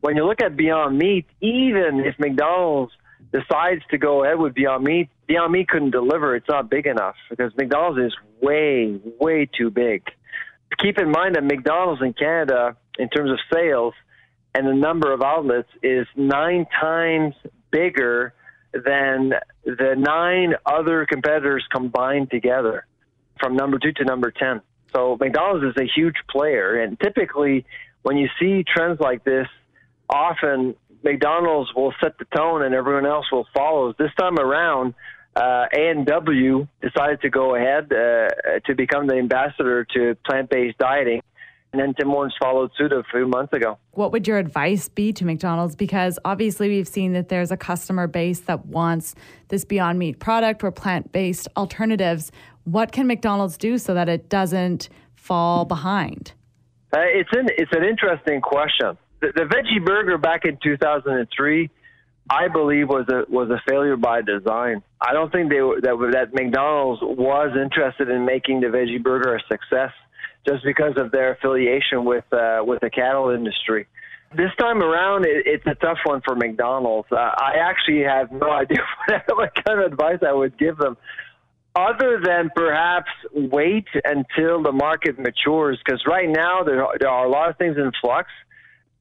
when 0.00 0.16
you 0.16 0.24
look 0.24 0.40
at 0.40 0.56
Beyond 0.56 0.96
Meat, 0.96 1.26
even 1.40 2.02
if 2.06 2.18
McDonald's 2.18 2.92
decides 3.34 3.82
to 3.90 3.98
go 3.98 4.22
ahead 4.22 4.38
with 4.38 4.54
Beyond 4.54 4.84
Meat, 4.84 5.08
Beyond 5.26 5.52
Meat 5.52 5.68
couldn't 5.68 5.90
deliver. 5.90 6.36
It's 6.36 6.48
not 6.48 6.70
big 6.70 6.86
enough 6.86 7.16
because 7.28 7.52
McDonald's 7.56 8.12
is 8.12 8.16
way, 8.40 9.00
way 9.20 9.46
too 9.46 9.70
big. 9.70 10.04
Keep 10.78 10.98
in 10.98 11.10
mind 11.10 11.34
that 11.34 11.42
McDonald's 11.42 12.00
in 12.00 12.12
Canada, 12.12 12.76
in 12.98 13.08
terms 13.08 13.32
of 13.32 13.38
sales 13.52 13.94
and 14.54 14.66
the 14.66 14.72
number 14.72 15.12
of 15.12 15.20
outlets, 15.20 15.68
is 15.82 16.06
nine 16.14 16.66
times 16.80 17.34
bigger 17.72 18.34
than 18.72 19.32
the 19.64 19.94
nine 19.96 20.54
other 20.64 21.04
competitors 21.06 21.64
combined 21.72 22.30
together 22.30 22.86
from 23.40 23.56
number 23.56 23.78
two 23.80 23.92
to 23.92 24.04
number 24.04 24.30
10. 24.30 24.60
So 24.94 25.16
McDonald's 25.18 25.64
is 25.64 25.82
a 25.82 25.88
huge 25.92 26.16
player. 26.30 26.80
And 26.80 26.98
typically, 27.00 27.66
when 28.02 28.16
you 28.16 28.28
see 28.38 28.64
trends 28.64 29.00
like 29.00 29.24
this, 29.24 29.48
often 30.08 30.76
McDonald's 31.04 31.70
will 31.76 31.92
set 32.02 32.18
the 32.18 32.24
tone 32.34 32.62
and 32.62 32.74
everyone 32.74 33.06
else 33.06 33.26
will 33.30 33.46
follow. 33.54 33.94
This 33.98 34.10
time 34.18 34.38
around, 34.38 34.94
uh, 35.36 35.66
A&W 35.76 36.66
decided 36.80 37.20
to 37.20 37.30
go 37.30 37.54
ahead 37.54 37.92
uh, 37.92 38.60
to 38.66 38.74
become 38.74 39.06
the 39.06 39.16
ambassador 39.16 39.86
to 39.94 40.16
plant-based 40.26 40.78
dieting. 40.78 41.20
And 41.72 41.80
then 41.80 41.92
Tim 41.94 42.08
Hortons 42.08 42.34
followed 42.40 42.70
suit 42.78 42.92
a 42.92 43.02
few 43.10 43.26
months 43.26 43.52
ago. 43.52 43.78
What 43.92 44.12
would 44.12 44.28
your 44.28 44.38
advice 44.38 44.88
be 44.88 45.12
to 45.12 45.24
McDonald's? 45.24 45.74
Because 45.74 46.20
obviously, 46.24 46.68
we've 46.68 46.86
seen 46.86 47.14
that 47.14 47.28
there's 47.28 47.50
a 47.50 47.56
customer 47.56 48.06
base 48.06 48.40
that 48.40 48.64
wants 48.66 49.16
this 49.48 49.64
Beyond 49.64 49.98
Meat 49.98 50.20
product 50.20 50.62
or 50.62 50.70
plant 50.70 51.10
based 51.10 51.48
alternatives. 51.56 52.30
What 52.62 52.92
can 52.92 53.08
McDonald's 53.08 53.58
do 53.58 53.76
so 53.76 53.92
that 53.92 54.08
it 54.08 54.28
doesn't 54.28 54.88
fall 55.16 55.64
behind? 55.64 56.32
Uh, 56.92 57.00
it's, 57.00 57.30
an, 57.32 57.48
it's 57.58 57.72
an 57.72 57.82
interesting 57.82 58.40
question 58.40 58.96
the, 59.24 59.32
the 59.34 59.46
veggie 59.46 59.84
burger 59.84 60.18
back 60.18 60.44
in 60.44 60.58
2003, 60.62 61.70
I 62.30 62.48
believe 62.48 62.88
was 62.88 63.06
a 63.08 63.30
was 63.30 63.50
a 63.50 63.60
failure 63.68 63.96
by 63.96 64.22
design. 64.22 64.82
I 65.00 65.12
don't 65.12 65.30
think 65.30 65.50
they 65.50 65.58
that 65.58 66.10
that 66.12 66.34
McDonald's 66.34 67.02
was 67.02 67.56
interested 67.60 68.08
in 68.08 68.24
making 68.24 68.60
the 68.60 68.68
veggie 68.68 69.02
burger 69.02 69.36
a 69.36 69.40
success 69.50 69.92
just 70.46 70.64
because 70.64 70.94
of 70.96 71.10
their 71.10 71.32
affiliation 71.32 72.04
with 72.04 72.24
uh, 72.32 72.60
with 72.64 72.80
the 72.80 72.90
cattle 72.90 73.30
industry. 73.30 73.86
This 74.34 74.50
time 74.58 74.82
around, 74.82 75.26
it, 75.26 75.46
it's 75.46 75.66
a 75.66 75.74
tough 75.74 75.98
one 76.04 76.22
for 76.24 76.34
McDonald's. 76.34 77.08
Uh, 77.12 77.16
I 77.16 77.54
actually 77.60 78.02
have 78.02 78.32
no 78.32 78.50
idea 78.62 78.78
what, 79.06 79.22
what 79.36 79.64
kind 79.64 79.80
of 79.80 79.92
advice 79.92 80.18
I 80.26 80.32
would 80.32 80.58
give 80.58 80.78
them, 80.78 80.96
other 81.76 82.20
than 82.24 82.50
perhaps 82.56 83.10
wait 83.32 83.86
until 84.02 84.62
the 84.62 84.72
market 84.72 85.18
matures. 85.18 85.78
Because 85.84 86.02
right 86.06 86.28
now 86.28 86.64
there 86.64 86.86
there 86.98 87.10
are 87.10 87.26
a 87.26 87.30
lot 87.30 87.50
of 87.50 87.58
things 87.58 87.76
in 87.76 87.92
flux. 88.00 88.30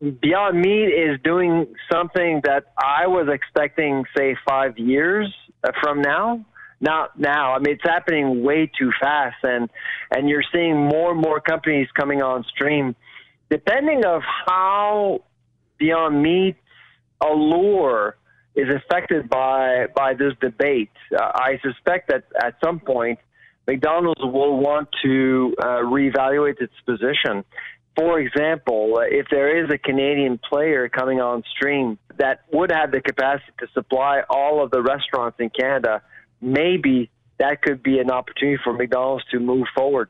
Beyond 0.04 0.60
Meat 0.60 0.90
is 0.90 1.18
doing 1.24 1.74
something 1.90 2.42
that 2.44 2.66
I 2.78 3.08
was 3.08 3.30
expecting, 3.32 4.04
say, 4.18 4.36
five 4.46 4.78
years 4.78 5.34
from 5.82 6.02
now. 6.02 6.46
Not 6.82 7.18
now. 7.18 7.54
I 7.54 7.60
mean, 7.60 7.76
it's 7.76 7.84
happening 7.86 8.44
way 8.44 8.70
too 8.78 8.92
fast, 9.00 9.38
and 9.44 9.70
and 10.12 10.28
you're 10.28 10.44
seeing 10.54 10.76
more 10.76 11.14
and 11.14 11.22
more 11.22 11.40
companies 11.40 11.88
coming 11.98 12.22
on 12.22 12.44
stream. 12.54 12.94
Depending 13.50 14.04
of 14.06 14.22
how 14.46 15.24
Beyond 15.78 16.22
Meat's 16.22 16.60
allure 17.22 18.18
is 18.56 18.68
affected 18.76 19.30
by 19.30 19.86
by 19.96 20.14
this 20.16 20.34
debate, 20.42 20.92
uh, 21.18 21.24
I 21.34 21.62
suspect 21.64 22.10
that 22.10 22.26
at 22.44 22.56
some 22.62 22.82
point 22.82 23.20
McDonald's 23.66 24.22
will 24.22 24.58
want 24.60 24.90
to 25.06 25.56
uh, 25.62 25.66
reevaluate 25.86 26.62
its 26.62 26.74
position 26.86 27.46
for 27.96 28.20
example, 28.20 28.96
uh, 28.98 29.02
if 29.02 29.28
there 29.30 29.64
is 29.64 29.70
a 29.70 29.78
Canadian 29.78 30.40
player 30.40 30.90
coming 30.90 31.22
on 31.22 31.44
stream 31.56 31.98
that 32.18 32.42
would 32.52 32.72
have 32.72 32.92
the 32.92 33.02
capacity 33.02 33.52
to 33.60 33.68
supply 33.74 34.24
all 34.30 34.64
of 34.64 34.72
the 34.72 34.82
restaurants 34.82 35.40
in 35.40 35.50
Canada, 35.50 36.02
maybe 36.42 37.10
that 37.38 37.62
could 37.62 37.84
be 37.84 38.00
an 38.00 38.10
opportunity 38.10 38.60
for 38.64 38.74
McDonald's 38.74 39.26
to 39.32 39.40
move 39.40 39.68
forward. 39.76 40.10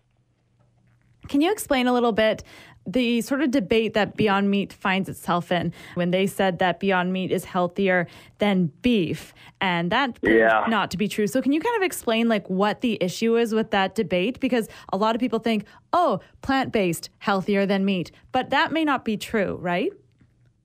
Can 1.27 1.41
you 1.41 1.51
explain 1.51 1.87
a 1.87 1.93
little 1.93 2.11
bit 2.11 2.43
the 2.85 3.21
sort 3.21 3.41
of 3.41 3.51
debate 3.51 3.93
that 3.93 4.17
Beyond 4.17 4.49
Meat 4.51 4.73
finds 4.73 5.07
itself 5.07 5.51
in 5.51 5.71
when 5.95 6.11
they 6.11 6.27
said 6.27 6.59
that 6.59 6.79
Beyond 6.79 7.13
Meat 7.13 7.31
is 7.31 7.45
healthier 7.45 8.07
than 8.39 8.71
beef, 8.81 9.33
and 9.61 9.91
that 9.91 10.19
proved 10.21 10.37
Yeah. 10.37 10.65
not 10.67 10.91
to 10.91 10.97
be 10.97 11.07
true. 11.07 11.27
So, 11.27 11.41
can 11.41 11.53
you 11.53 11.61
kind 11.61 11.77
of 11.77 11.83
explain 11.83 12.27
like 12.27 12.49
what 12.49 12.81
the 12.81 12.97
issue 13.01 13.37
is 13.37 13.53
with 13.53 13.71
that 13.71 13.95
debate? 13.95 14.39
Because 14.39 14.67
a 14.91 14.97
lot 14.97 15.15
of 15.15 15.21
people 15.21 15.39
think, 15.39 15.65
oh, 15.93 16.19
plant 16.41 16.71
based 16.73 17.09
healthier 17.19 17.65
than 17.65 17.85
meat, 17.85 18.11
but 18.31 18.49
that 18.49 18.71
may 18.71 18.83
not 18.83 19.05
be 19.05 19.15
true, 19.15 19.57
right? 19.61 19.91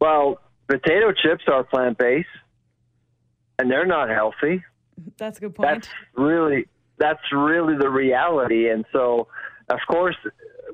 Well, 0.00 0.40
potato 0.66 1.12
chips 1.12 1.44
are 1.46 1.62
plant 1.64 1.98
based, 1.98 2.28
and 3.58 3.70
they're 3.70 3.86
not 3.86 4.08
healthy. 4.10 4.64
That's 5.16 5.38
a 5.38 5.42
good 5.42 5.54
point. 5.54 5.68
That's 5.68 5.88
really 6.16 6.66
that's 6.98 7.22
really 7.32 7.76
the 7.76 7.88
reality. 7.88 8.68
And 8.70 8.84
so, 8.92 9.28
of 9.68 9.78
course, 9.88 10.16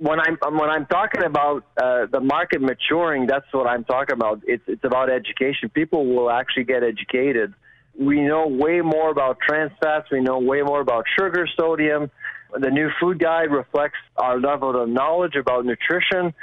when 0.00 0.20
I'm 0.20 0.36
when 0.58 0.70
I'm 0.70 0.86
talking 0.86 1.24
about 1.24 1.64
uh, 1.80 2.06
the 2.10 2.20
market 2.20 2.60
maturing, 2.60 3.26
that's 3.26 3.46
what 3.52 3.66
I'm 3.66 3.84
talking 3.84 4.14
about. 4.14 4.42
It's 4.46 4.62
it's 4.66 4.84
about 4.84 5.10
education. 5.10 5.68
People 5.68 6.06
will 6.06 6.30
actually 6.30 6.64
get 6.64 6.82
educated. 6.82 7.54
We 7.98 8.20
know 8.20 8.48
way 8.48 8.80
more 8.80 9.10
about 9.10 9.38
trans 9.40 9.72
fats. 9.80 10.08
We 10.10 10.20
know 10.20 10.38
way 10.38 10.62
more 10.62 10.80
about 10.80 11.04
sugar, 11.18 11.46
sodium. 11.58 12.10
The 12.52 12.70
new 12.70 12.88
food 13.00 13.18
guide 13.18 13.50
reflects 13.50 13.98
our 14.16 14.38
level 14.38 14.80
of 14.80 14.88
knowledge 14.88 15.34
about 15.36 15.64
nutrition 15.64 16.34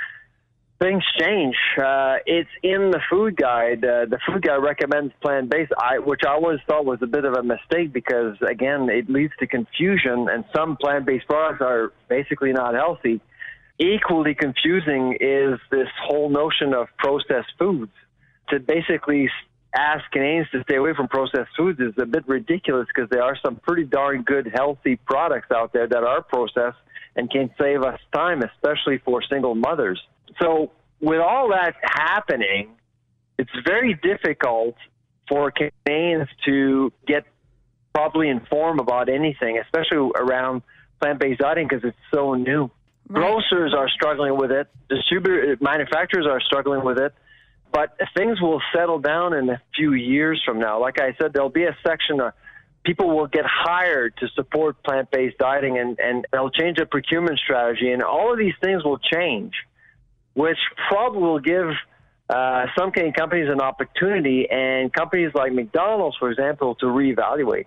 things 0.81 1.03
change. 1.19 1.55
Uh, 1.77 2.15
it's 2.25 2.49
in 2.63 2.89
the 2.91 2.99
food 3.09 3.35
guide. 3.37 3.85
Uh, 3.85 4.05
the 4.09 4.17
food 4.25 4.41
guide 4.41 4.57
recommends 4.57 5.13
plant 5.21 5.49
based, 5.49 5.71
I, 5.77 5.99
which 5.99 6.21
I 6.27 6.31
always 6.31 6.59
thought 6.67 6.85
was 6.85 6.99
a 7.03 7.07
bit 7.07 7.23
of 7.23 7.35
a 7.35 7.43
mistake 7.43 7.93
because, 7.93 8.35
again, 8.41 8.89
it 8.89 9.09
leads 9.09 9.33
to 9.39 9.47
confusion, 9.47 10.27
and 10.29 10.43
some 10.55 10.77
plant 10.77 11.05
based 11.05 11.27
products 11.27 11.61
are 11.61 11.93
basically 12.09 12.51
not 12.51 12.73
healthy. 12.73 13.21
Equally 13.79 14.35
confusing 14.35 15.17
is 15.19 15.59
this 15.71 15.87
whole 16.03 16.29
notion 16.29 16.73
of 16.73 16.87
processed 16.97 17.51
foods. 17.57 17.91
To 18.49 18.59
basically 18.59 19.29
ask 19.75 20.03
Canadians 20.11 20.47
to 20.51 20.61
stay 20.63 20.75
away 20.75 20.93
from 20.95 21.07
processed 21.07 21.49
foods 21.57 21.79
is 21.79 21.93
a 21.99 22.05
bit 22.05 22.27
ridiculous 22.27 22.87
because 22.93 23.09
there 23.09 23.23
are 23.23 23.37
some 23.43 23.55
pretty 23.55 23.85
darn 23.85 24.23
good, 24.23 24.51
healthy 24.53 24.97
products 24.97 25.47
out 25.51 25.73
there 25.73 25.87
that 25.87 26.03
are 26.03 26.21
processed 26.21 26.77
and 27.15 27.29
can 27.29 27.49
save 27.59 27.81
us 27.83 27.99
time, 28.13 28.41
especially 28.41 28.97
for 28.99 29.21
single 29.23 29.55
mothers. 29.55 30.01
So, 30.41 30.71
with 30.99 31.19
all 31.19 31.49
that 31.49 31.75
happening, 31.81 32.69
it's 33.37 33.51
very 33.65 33.99
difficult 34.03 34.75
for 35.27 35.51
Canadians 35.51 36.29
to 36.45 36.91
get 37.07 37.25
properly 37.93 38.29
informed 38.29 38.79
about 38.79 39.09
anything, 39.09 39.59
especially 39.63 40.11
around 40.15 40.61
plant-based 41.01 41.39
dieting 41.39 41.67
because 41.67 41.83
it's 41.83 41.97
so 42.13 42.35
new. 42.35 42.69
Grocers 43.11 43.73
are 43.77 43.89
struggling 43.89 44.37
with 44.37 44.51
it. 44.51 44.67
Distributor 44.89 45.57
manufacturers 45.61 46.25
are 46.27 46.41
struggling 46.41 46.83
with 46.83 46.97
it. 46.97 47.13
But 47.71 47.97
things 48.15 48.41
will 48.41 48.61
settle 48.75 48.99
down 48.99 49.33
in 49.33 49.49
a 49.49 49.61
few 49.75 49.93
years 49.93 50.41
from 50.45 50.59
now. 50.59 50.81
Like 50.81 50.99
I 50.99 51.15
said, 51.19 51.31
there'll 51.33 51.49
be 51.49 51.63
a 51.63 51.75
section 51.87 52.19
of 52.19 52.33
people 52.83 53.15
will 53.15 53.27
get 53.27 53.45
hired 53.45 54.17
to 54.17 54.27
support 54.35 54.83
plant-based 54.83 55.37
dieting, 55.37 55.77
and 55.77 55.97
and 55.97 56.25
they'll 56.33 56.49
change 56.49 56.77
their 56.77 56.85
procurement 56.85 57.39
strategy, 57.39 57.91
and 57.91 58.03
all 58.03 58.33
of 58.33 58.39
these 58.39 58.55
things 58.61 58.83
will 58.83 58.99
change 58.99 59.53
which 60.33 60.57
probably 60.89 61.21
will 61.21 61.39
give 61.39 61.69
uh, 62.29 62.65
some 62.77 62.91
companies 62.91 63.49
an 63.49 63.61
opportunity 63.61 64.47
and 64.49 64.91
companies 64.93 65.31
like 65.33 65.51
McDonald's, 65.51 66.15
for 66.17 66.31
example, 66.31 66.75
to 66.75 66.85
reevaluate. 66.85 67.65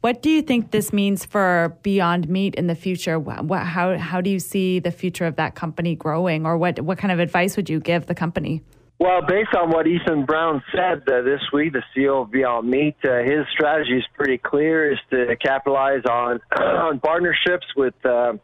What 0.00 0.22
do 0.22 0.30
you 0.30 0.40
think 0.40 0.70
this 0.70 0.94
means 0.94 1.26
for 1.26 1.76
Beyond 1.82 2.28
Meat 2.28 2.54
in 2.54 2.68
the 2.68 2.74
future? 2.74 3.18
Wha- 3.18 3.42
wha- 3.42 3.64
how 3.64 3.98
how 3.98 4.22
do 4.22 4.30
you 4.30 4.38
see 4.38 4.78
the 4.78 4.90
future 4.90 5.26
of 5.26 5.36
that 5.36 5.54
company 5.54 5.94
growing, 5.94 6.46
or 6.46 6.56
what 6.56 6.80
what 6.80 6.96
kind 6.96 7.12
of 7.12 7.18
advice 7.18 7.56
would 7.56 7.68
you 7.68 7.80
give 7.80 8.06
the 8.06 8.14
company? 8.14 8.62
Well, 8.98 9.20
based 9.22 9.54
on 9.54 9.70
what 9.70 9.86
Ethan 9.86 10.24
Brown 10.26 10.62
said 10.74 11.08
uh, 11.08 11.22
this 11.22 11.40
week, 11.52 11.72
the 11.72 11.82
CEO 11.94 12.22
of 12.22 12.30
Beyond 12.30 12.68
Meat, 12.68 12.96
uh, 13.04 13.18
his 13.18 13.46
strategy 13.52 13.98
is 13.98 14.04
pretty 14.14 14.38
clear: 14.38 14.90
is 14.90 14.98
to 15.10 15.36
capitalize 15.36 16.04
on 16.08 16.40
on 16.58 17.00
partnerships 17.00 17.66
with 17.76 17.94
uh, 18.06 18.34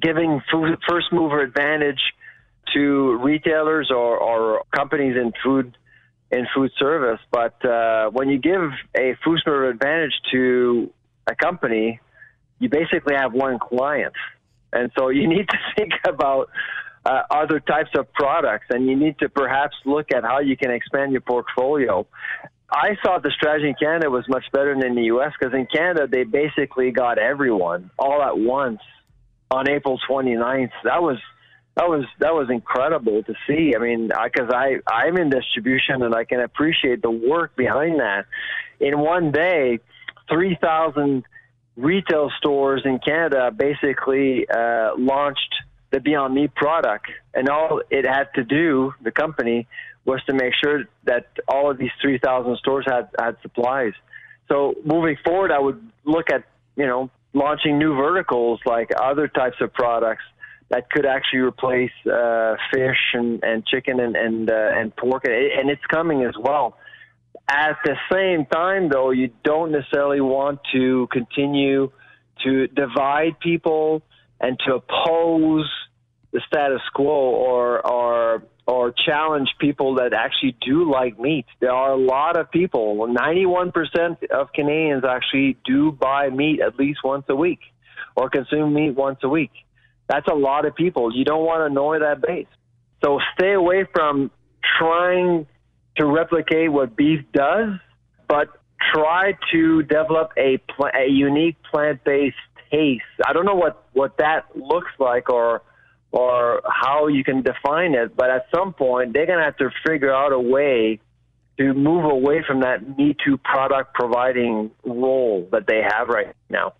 giving 0.00 0.42
food, 0.50 0.76
first 0.88 1.06
mover 1.12 1.40
advantage 1.40 2.00
to 2.74 3.18
retailers 3.22 3.92
or, 3.92 4.18
or 4.18 4.62
companies 4.74 5.16
in 5.16 5.32
food 5.44 5.76
in 6.34 6.46
food 6.54 6.72
service. 6.78 7.20
But 7.30 7.64
uh, 7.64 8.10
when 8.10 8.28
you 8.28 8.38
give 8.38 8.70
a 8.96 9.16
food 9.24 9.40
mover 9.46 9.68
advantage 9.68 10.14
to 10.32 10.92
a 11.26 11.34
company, 11.34 12.00
you 12.58 12.68
basically 12.68 13.14
have 13.14 13.32
one 13.32 13.58
client, 13.58 14.14
and 14.72 14.90
so 14.98 15.08
you 15.08 15.28
need 15.34 15.48
to 15.48 15.58
think 15.76 15.92
about 16.06 16.50
uh, 17.06 17.22
other 17.30 17.60
types 17.60 17.90
of 17.96 18.12
products, 18.12 18.66
and 18.70 18.86
you 18.86 18.96
need 18.96 19.18
to 19.18 19.28
perhaps 19.28 19.76
look 19.84 20.12
at 20.12 20.24
how 20.24 20.40
you 20.40 20.56
can 20.56 20.70
expand 20.70 21.12
your 21.12 21.20
portfolio. 21.20 22.06
I 22.70 22.96
thought 23.04 23.22
the 23.22 23.30
strategy 23.30 23.68
in 23.68 23.74
Canada 23.74 24.10
was 24.10 24.24
much 24.28 24.44
better 24.52 24.74
than 24.74 24.84
in 24.84 24.94
the 24.96 25.04
U.S. 25.14 25.32
because 25.38 25.54
in 25.54 25.66
Canada 25.66 26.08
they 26.10 26.24
basically 26.24 26.90
got 26.90 27.18
everyone 27.18 27.90
all 27.98 28.22
at 28.22 28.36
once 28.36 28.80
on 29.50 29.68
April 29.68 30.00
29th. 30.08 30.72
That 30.82 31.02
was 31.02 31.18
that 31.76 31.88
was 31.88 32.04
that 32.20 32.34
was 32.34 32.48
incredible 32.50 33.22
to 33.24 33.34
see. 33.46 33.74
I 33.76 33.80
mean, 33.80 34.08
because 34.08 34.50
I, 34.52 34.76
I 34.86 35.06
I'm 35.06 35.16
in 35.16 35.30
distribution 35.30 36.02
and 36.02 36.14
I 36.14 36.24
can 36.24 36.40
appreciate 36.40 37.02
the 37.02 37.10
work 37.10 37.56
behind 37.56 37.98
that. 38.00 38.26
In 38.78 38.98
one 38.98 39.32
day, 39.32 39.80
three 40.28 40.56
thousand 40.60 41.24
retail 41.76 42.30
stores 42.38 42.82
in 42.84 43.00
Canada 43.00 43.50
basically 43.50 44.48
uh, 44.48 44.92
launched 44.96 45.54
the 45.90 45.98
Beyond 45.98 46.34
Meat 46.34 46.54
product, 46.54 47.06
and 47.34 47.48
all 47.48 47.82
it 47.90 48.06
had 48.06 48.28
to 48.36 48.44
do, 48.44 48.94
the 49.02 49.10
company, 49.10 49.66
was 50.04 50.22
to 50.24 50.32
make 50.32 50.52
sure 50.62 50.84
that 51.04 51.26
all 51.48 51.70
of 51.72 51.78
these 51.78 51.92
three 52.00 52.18
thousand 52.18 52.56
stores 52.58 52.84
had 52.86 53.08
had 53.18 53.36
supplies. 53.42 53.94
So 54.46 54.74
moving 54.84 55.16
forward, 55.24 55.50
I 55.50 55.58
would 55.58 55.84
look 56.04 56.30
at 56.30 56.44
you 56.76 56.86
know 56.86 57.10
launching 57.32 57.80
new 57.80 57.96
verticals 57.96 58.60
like 58.64 58.90
other 58.96 59.26
types 59.26 59.56
of 59.60 59.72
products 59.72 60.22
that 60.70 60.90
could 60.90 61.06
actually 61.06 61.40
replace 61.40 61.92
uh, 62.10 62.56
fish 62.72 62.98
and, 63.14 63.42
and 63.42 63.66
chicken 63.66 64.00
and 64.00 64.16
and, 64.16 64.50
uh, 64.50 64.70
and 64.74 64.94
pork, 64.96 65.24
and 65.26 65.70
it's 65.70 65.84
coming 65.90 66.24
as 66.24 66.34
well. 66.40 66.76
At 67.48 67.76
the 67.84 67.96
same 68.10 68.46
time, 68.46 68.88
though, 68.88 69.10
you 69.10 69.30
don't 69.44 69.70
necessarily 69.70 70.20
want 70.20 70.60
to 70.72 71.08
continue 71.12 71.90
to 72.42 72.66
divide 72.68 73.38
people 73.40 74.02
and 74.40 74.58
to 74.66 74.74
oppose 74.76 75.70
the 76.32 76.40
status 76.46 76.80
quo 76.94 77.06
or 77.06 77.86
or 77.86 78.42
or 78.66 78.92
challenge 78.92 79.50
people 79.58 79.96
that 79.96 80.14
actually 80.14 80.56
do 80.66 80.90
like 80.90 81.18
meat. 81.18 81.44
There 81.60 81.70
are 81.70 81.92
a 81.92 81.96
lot 81.96 82.38
of 82.38 82.50
people. 82.50 83.06
91% 83.06 84.24
of 84.30 84.52
Canadians 84.54 85.04
actually 85.04 85.58
do 85.66 85.92
buy 85.92 86.30
meat 86.30 86.60
at 86.60 86.76
least 86.78 87.00
once 87.04 87.26
a 87.28 87.36
week 87.36 87.60
or 88.16 88.30
consume 88.30 88.72
meat 88.72 88.92
once 88.92 89.18
a 89.22 89.28
week. 89.28 89.50
That's 90.08 90.26
a 90.28 90.34
lot 90.34 90.66
of 90.66 90.74
people. 90.74 91.14
You 91.14 91.24
don't 91.24 91.44
want 91.44 91.60
to 91.60 91.66
annoy 91.66 92.00
that 92.00 92.20
base. 92.20 92.46
So 93.04 93.20
stay 93.34 93.52
away 93.52 93.86
from 93.92 94.30
trying 94.78 95.46
to 95.96 96.06
replicate 96.06 96.72
what 96.72 96.96
beef 96.96 97.20
does, 97.32 97.70
but 98.28 98.48
try 98.92 99.32
to 99.52 99.82
develop 99.82 100.32
a, 100.36 100.58
pl- 100.74 100.90
a 100.94 101.08
unique 101.08 101.56
plant-based 101.70 102.36
taste. 102.70 103.02
I 103.26 103.32
don't 103.32 103.46
know 103.46 103.54
what, 103.54 103.84
what 103.92 104.18
that 104.18 104.56
looks 104.56 104.90
like 104.98 105.30
or 105.30 105.62
or 106.14 106.62
how 106.64 107.08
you 107.08 107.24
can 107.24 107.42
define 107.42 107.92
it, 107.94 108.16
but 108.16 108.30
at 108.30 108.46
some 108.54 108.72
point 108.72 109.12
they're 109.12 109.26
going 109.26 109.38
to 109.40 109.44
have 109.44 109.56
to 109.56 109.68
figure 109.84 110.14
out 110.14 110.30
a 110.30 110.38
way 110.38 111.00
to 111.58 111.74
move 111.74 112.04
away 112.04 112.44
from 112.46 112.60
that 112.60 112.96
Me 112.96 113.16
Too 113.24 113.36
product 113.36 113.94
providing 113.94 114.70
role 114.84 115.48
that 115.50 115.66
they 115.66 115.82
have 115.82 116.06
right 116.06 116.32
now. 116.48 116.74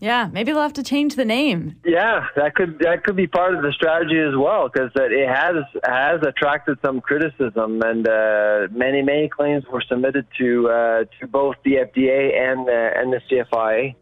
Yeah, 0.00 0.28
maybe 0.32 0.52
they'll 0.52 0.62
have 0.62 0.72
to 0.74 0.82
change 0.82 1.14
the 1.16 1.24
name. 1.24 1.76
Yeah, 1.84 2.26
that 2.36 2.54
could 2.54 2.78
that 2.80 3.04
could 3.04 3.16
be 3.16 3.26
part 3.26 3.54
of 3.54 3.62
the 3.62 3.72
strategy 3.72 4.18
as 4.18 4.34
well 4.36 4.68
because 4.72 4.90
it 4.96 5.28
has 5.28 5.56
has 5.84 6.20
attracted 6.26 6.78
some 6.84 7.00
criticism 7.00 7.82
and 7.82 8.08
uh, 8.08 8.68
many 8.70 9.02
many 9.02 9.28
claims 9.28 9.64
were 9.70 9.82
submitted 9.88 10.26
to 10.38 10.68
uh, 10.70 11.04
to 11.20 11.26
both 11.26 11.56
the 11.64 11.74
FDA 11.74 12.34
and 12.38 12.68
uh, 12.68 12.98
and 13.00 13.12
the 13.12 13.20
CFIA. 13.30 13.94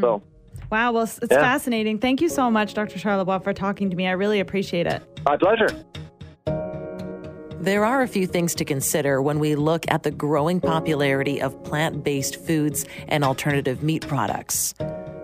So 0.00 0.22
Wow, 0.70 0.92
well, 0.92 1.04
it's 1.04 1.18
it's 1.18 1.32
Yeah. 1.32 1.40
fascinating. 1.40 1.98
Thank 1.98 2.20
you 2.20 2.28
so 2.28 2.50
much, 2.50 2.74
Dr. 2.74 2.98
Charlebois, 2.98 3.42
for 3.44 3.52
talking 3.52 3.88
to 3.90 3.96
me. 3.96 4.06
I 4.08 4.12
really 4.12 4.40
appreciate 4.40 4.86
it. 4.86 5.02
my 5.24 5.36
pleasure. 5.36 5.68
There 7.66 7.84
are 7.84 8.02
a 8.02 8.06
few 8.06 8.28
things 8.28 8.54
to 8.54 8.64
consider 8.64 9.20
when 9.20 9.40
we 9.40 9.56
look 9.56 9.86
at 9.88 10.04
the 10.04 10.12
growing 10.12 10.60
popularity 10.60 11.42
of 11.42 11.64
plant 11.64 12.04
based 12.04 12.36
foods 12.36 12.86
and 13.08 13.24
alternative 13.24 13.82
meat 13.82 14.06
products. 14.06 14.72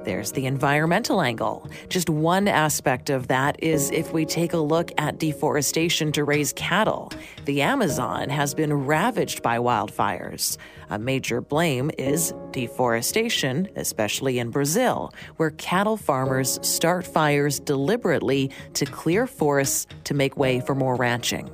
There's 0.03 0.33
the 0.33 0.47
environmental 0.47 1.23
angle. 1.23 1.71
Just 1.89 2.11
one 2.11 2.49
aspect 2.49 3.11
of 3.11 3.29
that 3.29 3.63
is 3.63 3.93
if 3.93 4.13
we 4.13 4.25
take 4.27 4.55
a 4.55 4.59
look 4.59 4.91
at 4.99 5.21
deforestation 5.21 6.11
to 6.11 6.25
raise 6.25 6.53
cattle. 6.55 7.13
The 7.45 7.63
Amazon 7.63 8.29
has 8.29 8.55
been 8.55 8.73
ravaged 8.73 9.41
by 9.45 9.59
wildfires. 9.59 10.57
A 10.91 10.99
major 10.99 11.41
blame 11.41 11.93
is 11.97 12.35
deforestation, 12.51 13.69
especially 13.77 14.41
in 14.41 14.51
Brazil, 14.51 15.15
where 15.37 15.53
cattle 15.53 15.97
farmers 15.97 16.59
start 16.63 17.07
fires 17.07 17.61
deliberately 17.61 18.51
to 18.75 18.85
clear 18.85 19.29
forests 19.29 19.87
to 20.03 20.15
make 20.15 20.37
way 20.37 20.59
for 20.59 20.75
more 20.75 20.97
ranching. 20.97 21.49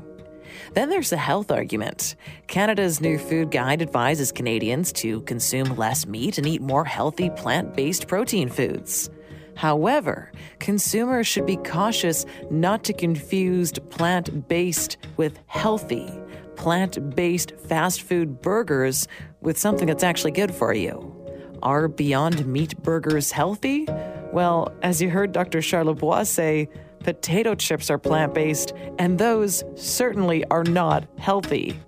Then 0.78 0.90
there's 0.90 1.10
the 1.10 1.16
health 1.16 1.50
argument. 1.50 2.14
Canada's 2.46 3.00
new 3.00 3.18
food 3.18 3.50
guide 3.50 3.82
advises 3.82 4.30
Canadians 4.30 4.92
to 4.92 5.22
consume 5.22 5.74
less 5.74 6.06
meat 6.06 6.38
and 6.38 6.46
eat 6.46 6.62
more 6.62 6.84
healthy 6.84 7.30
plant 7.30 7.74
based 7.74 8.06
protein 8.06 8.48
foods. 8.48 9.10
However, 9.56 10.30
consumers 10.60 11.26
should 11.26 11.46
be 11.46 11.56
cautious 11.56 12.26
not 12.48 12.84
to 12.84 12.92
confuse 12.92 13.72
plant 13.72 14.46
based 14.46 14.98
with 15.16 15.40
healthy. 15.48 16.08
Plant 16.54 17.16
based 17.16 17.58
fast 17.66 18.02
food 18.02 18.40
burgers 18.40 19.08
with 19.40 19.58
something 19.58 19.88
that's 19.88 20.04
actually 20.04 20.30
good 20.30 20.54
for 20.54 20.72
you. 20.72 21.12
Are 21.60 21.88
Beyond 21.88 22.46
Meat 22.46 22.80
burgers 22.84 23.32
healthy? 23.32 23.88
Well, 24.32 24.72
as 24.82 25.02
you 25.02 25.10
heard 25.10 25.32
Dr. 25.32 25.58
Charlebois 25.58 26.28
say, 26.28 26.68
potato 27.00 27.54
chips 27.54 27.90
are 27.90 27.98
plant 27.98 28.34
based, 28.34 28.72
and 28.98 29.18
those 29.18 29.64
certainly 29.74 30.44
are 30.46 30.64
not 30.64 31.06
healthy. 31.18 31.78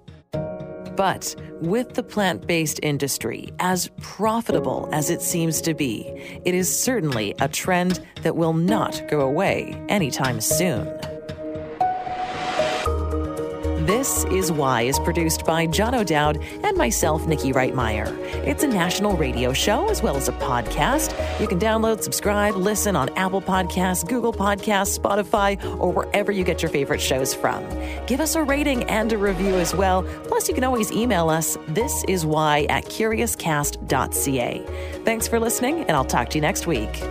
But 0.97 1.35
with 1.61 1.95
the 1.95 2.03
plant 2.03 2.47
based 2.47 2.81
industry 2.83 3.49
as 3.59 3.91
profitable 4.01 4.89
as 4.93 5.11
it 5.11 5.23
seems 5.23 5.61
to 5.63 5.75
be, 5.75 6.41
it 6.45 6.55
is 6.55 6.69
certainly 6.75 7.35
a 7.41 7.49
trend 7.49 8.07
that 8.23 8.37
will 8.37 8.53
not 8.53 9.03
go 9.09 9.21
away 9.21 9.83
anytime 9.89 10.41
soon. 10.41 10.87
This 13.87 14.25
is 14.25 14.53
Why 14.53 14.83
is 14.83 14.99
produced 14.99 15.47
by 15.47 15.65
John 15.67 15.95
O'Dowd 15.95 16.45
and 16.63 16.77
myself, 16.77 17.27
Nikki 17.27 17.51
Reitmeyer. 17.51 18.15
It's 18.47 18.63
a 18.63 18.69
national 18.69 19.17
radio 19.17 19.55
show 19.55 19.89
as 19.89 20.03
well 20.03 20.19
as 20.19 20.29
a 20.29 20.33
podcast. 20.33 21.11
You 21.41 21.49
can 21.49 21.59
download, 21.59 22.03
subscribe, 22.03 22.57
listen 22.57 22.95
on 22.95 23.09
Apple 23.17 23.41
Podcasts, 23.41 24.07
Google 24.07 24.35
Podcasts, 24.35 24.99
Spotify, 24.99 25.59
or 25.81 25.91
wherever 25.95 26.31
you 26.31 26.45
get 26.45 26.61
your 26.61 26.71
favorite 26.71 27.01
shows 27.01 27.33
from. 27.33 27.67
Give 28.07 28.21
us 28.21 28.35
a 28.35 28.43
rating 28.43 28.85
and 28.85 29.15
a 29.15 29.19
review 29.19 29.55
as 29.55 29.75
well. 29.75 30.03
Plus, 30.25 30.47
you 30.47 30.55
can 30.55 30.65
always 30.65 30.93
email 30.93 31.31
us. 31.31 31.57
This 31.69 32.05
is 32.05 32.27
why 32.27 32.67
at 32.69 32.85
curiouscast.ca. 32.85 34.67
Thanks 35.07 35.27
for 35.27 35.41
listening, 35.41 35.85
and 35.85 35.93
I'll 35.93 36.05
talk 36.05 36.29
to 36.31 36.37
you 36.37 36.43
next 36.43 36.67
week. 36.67 37.03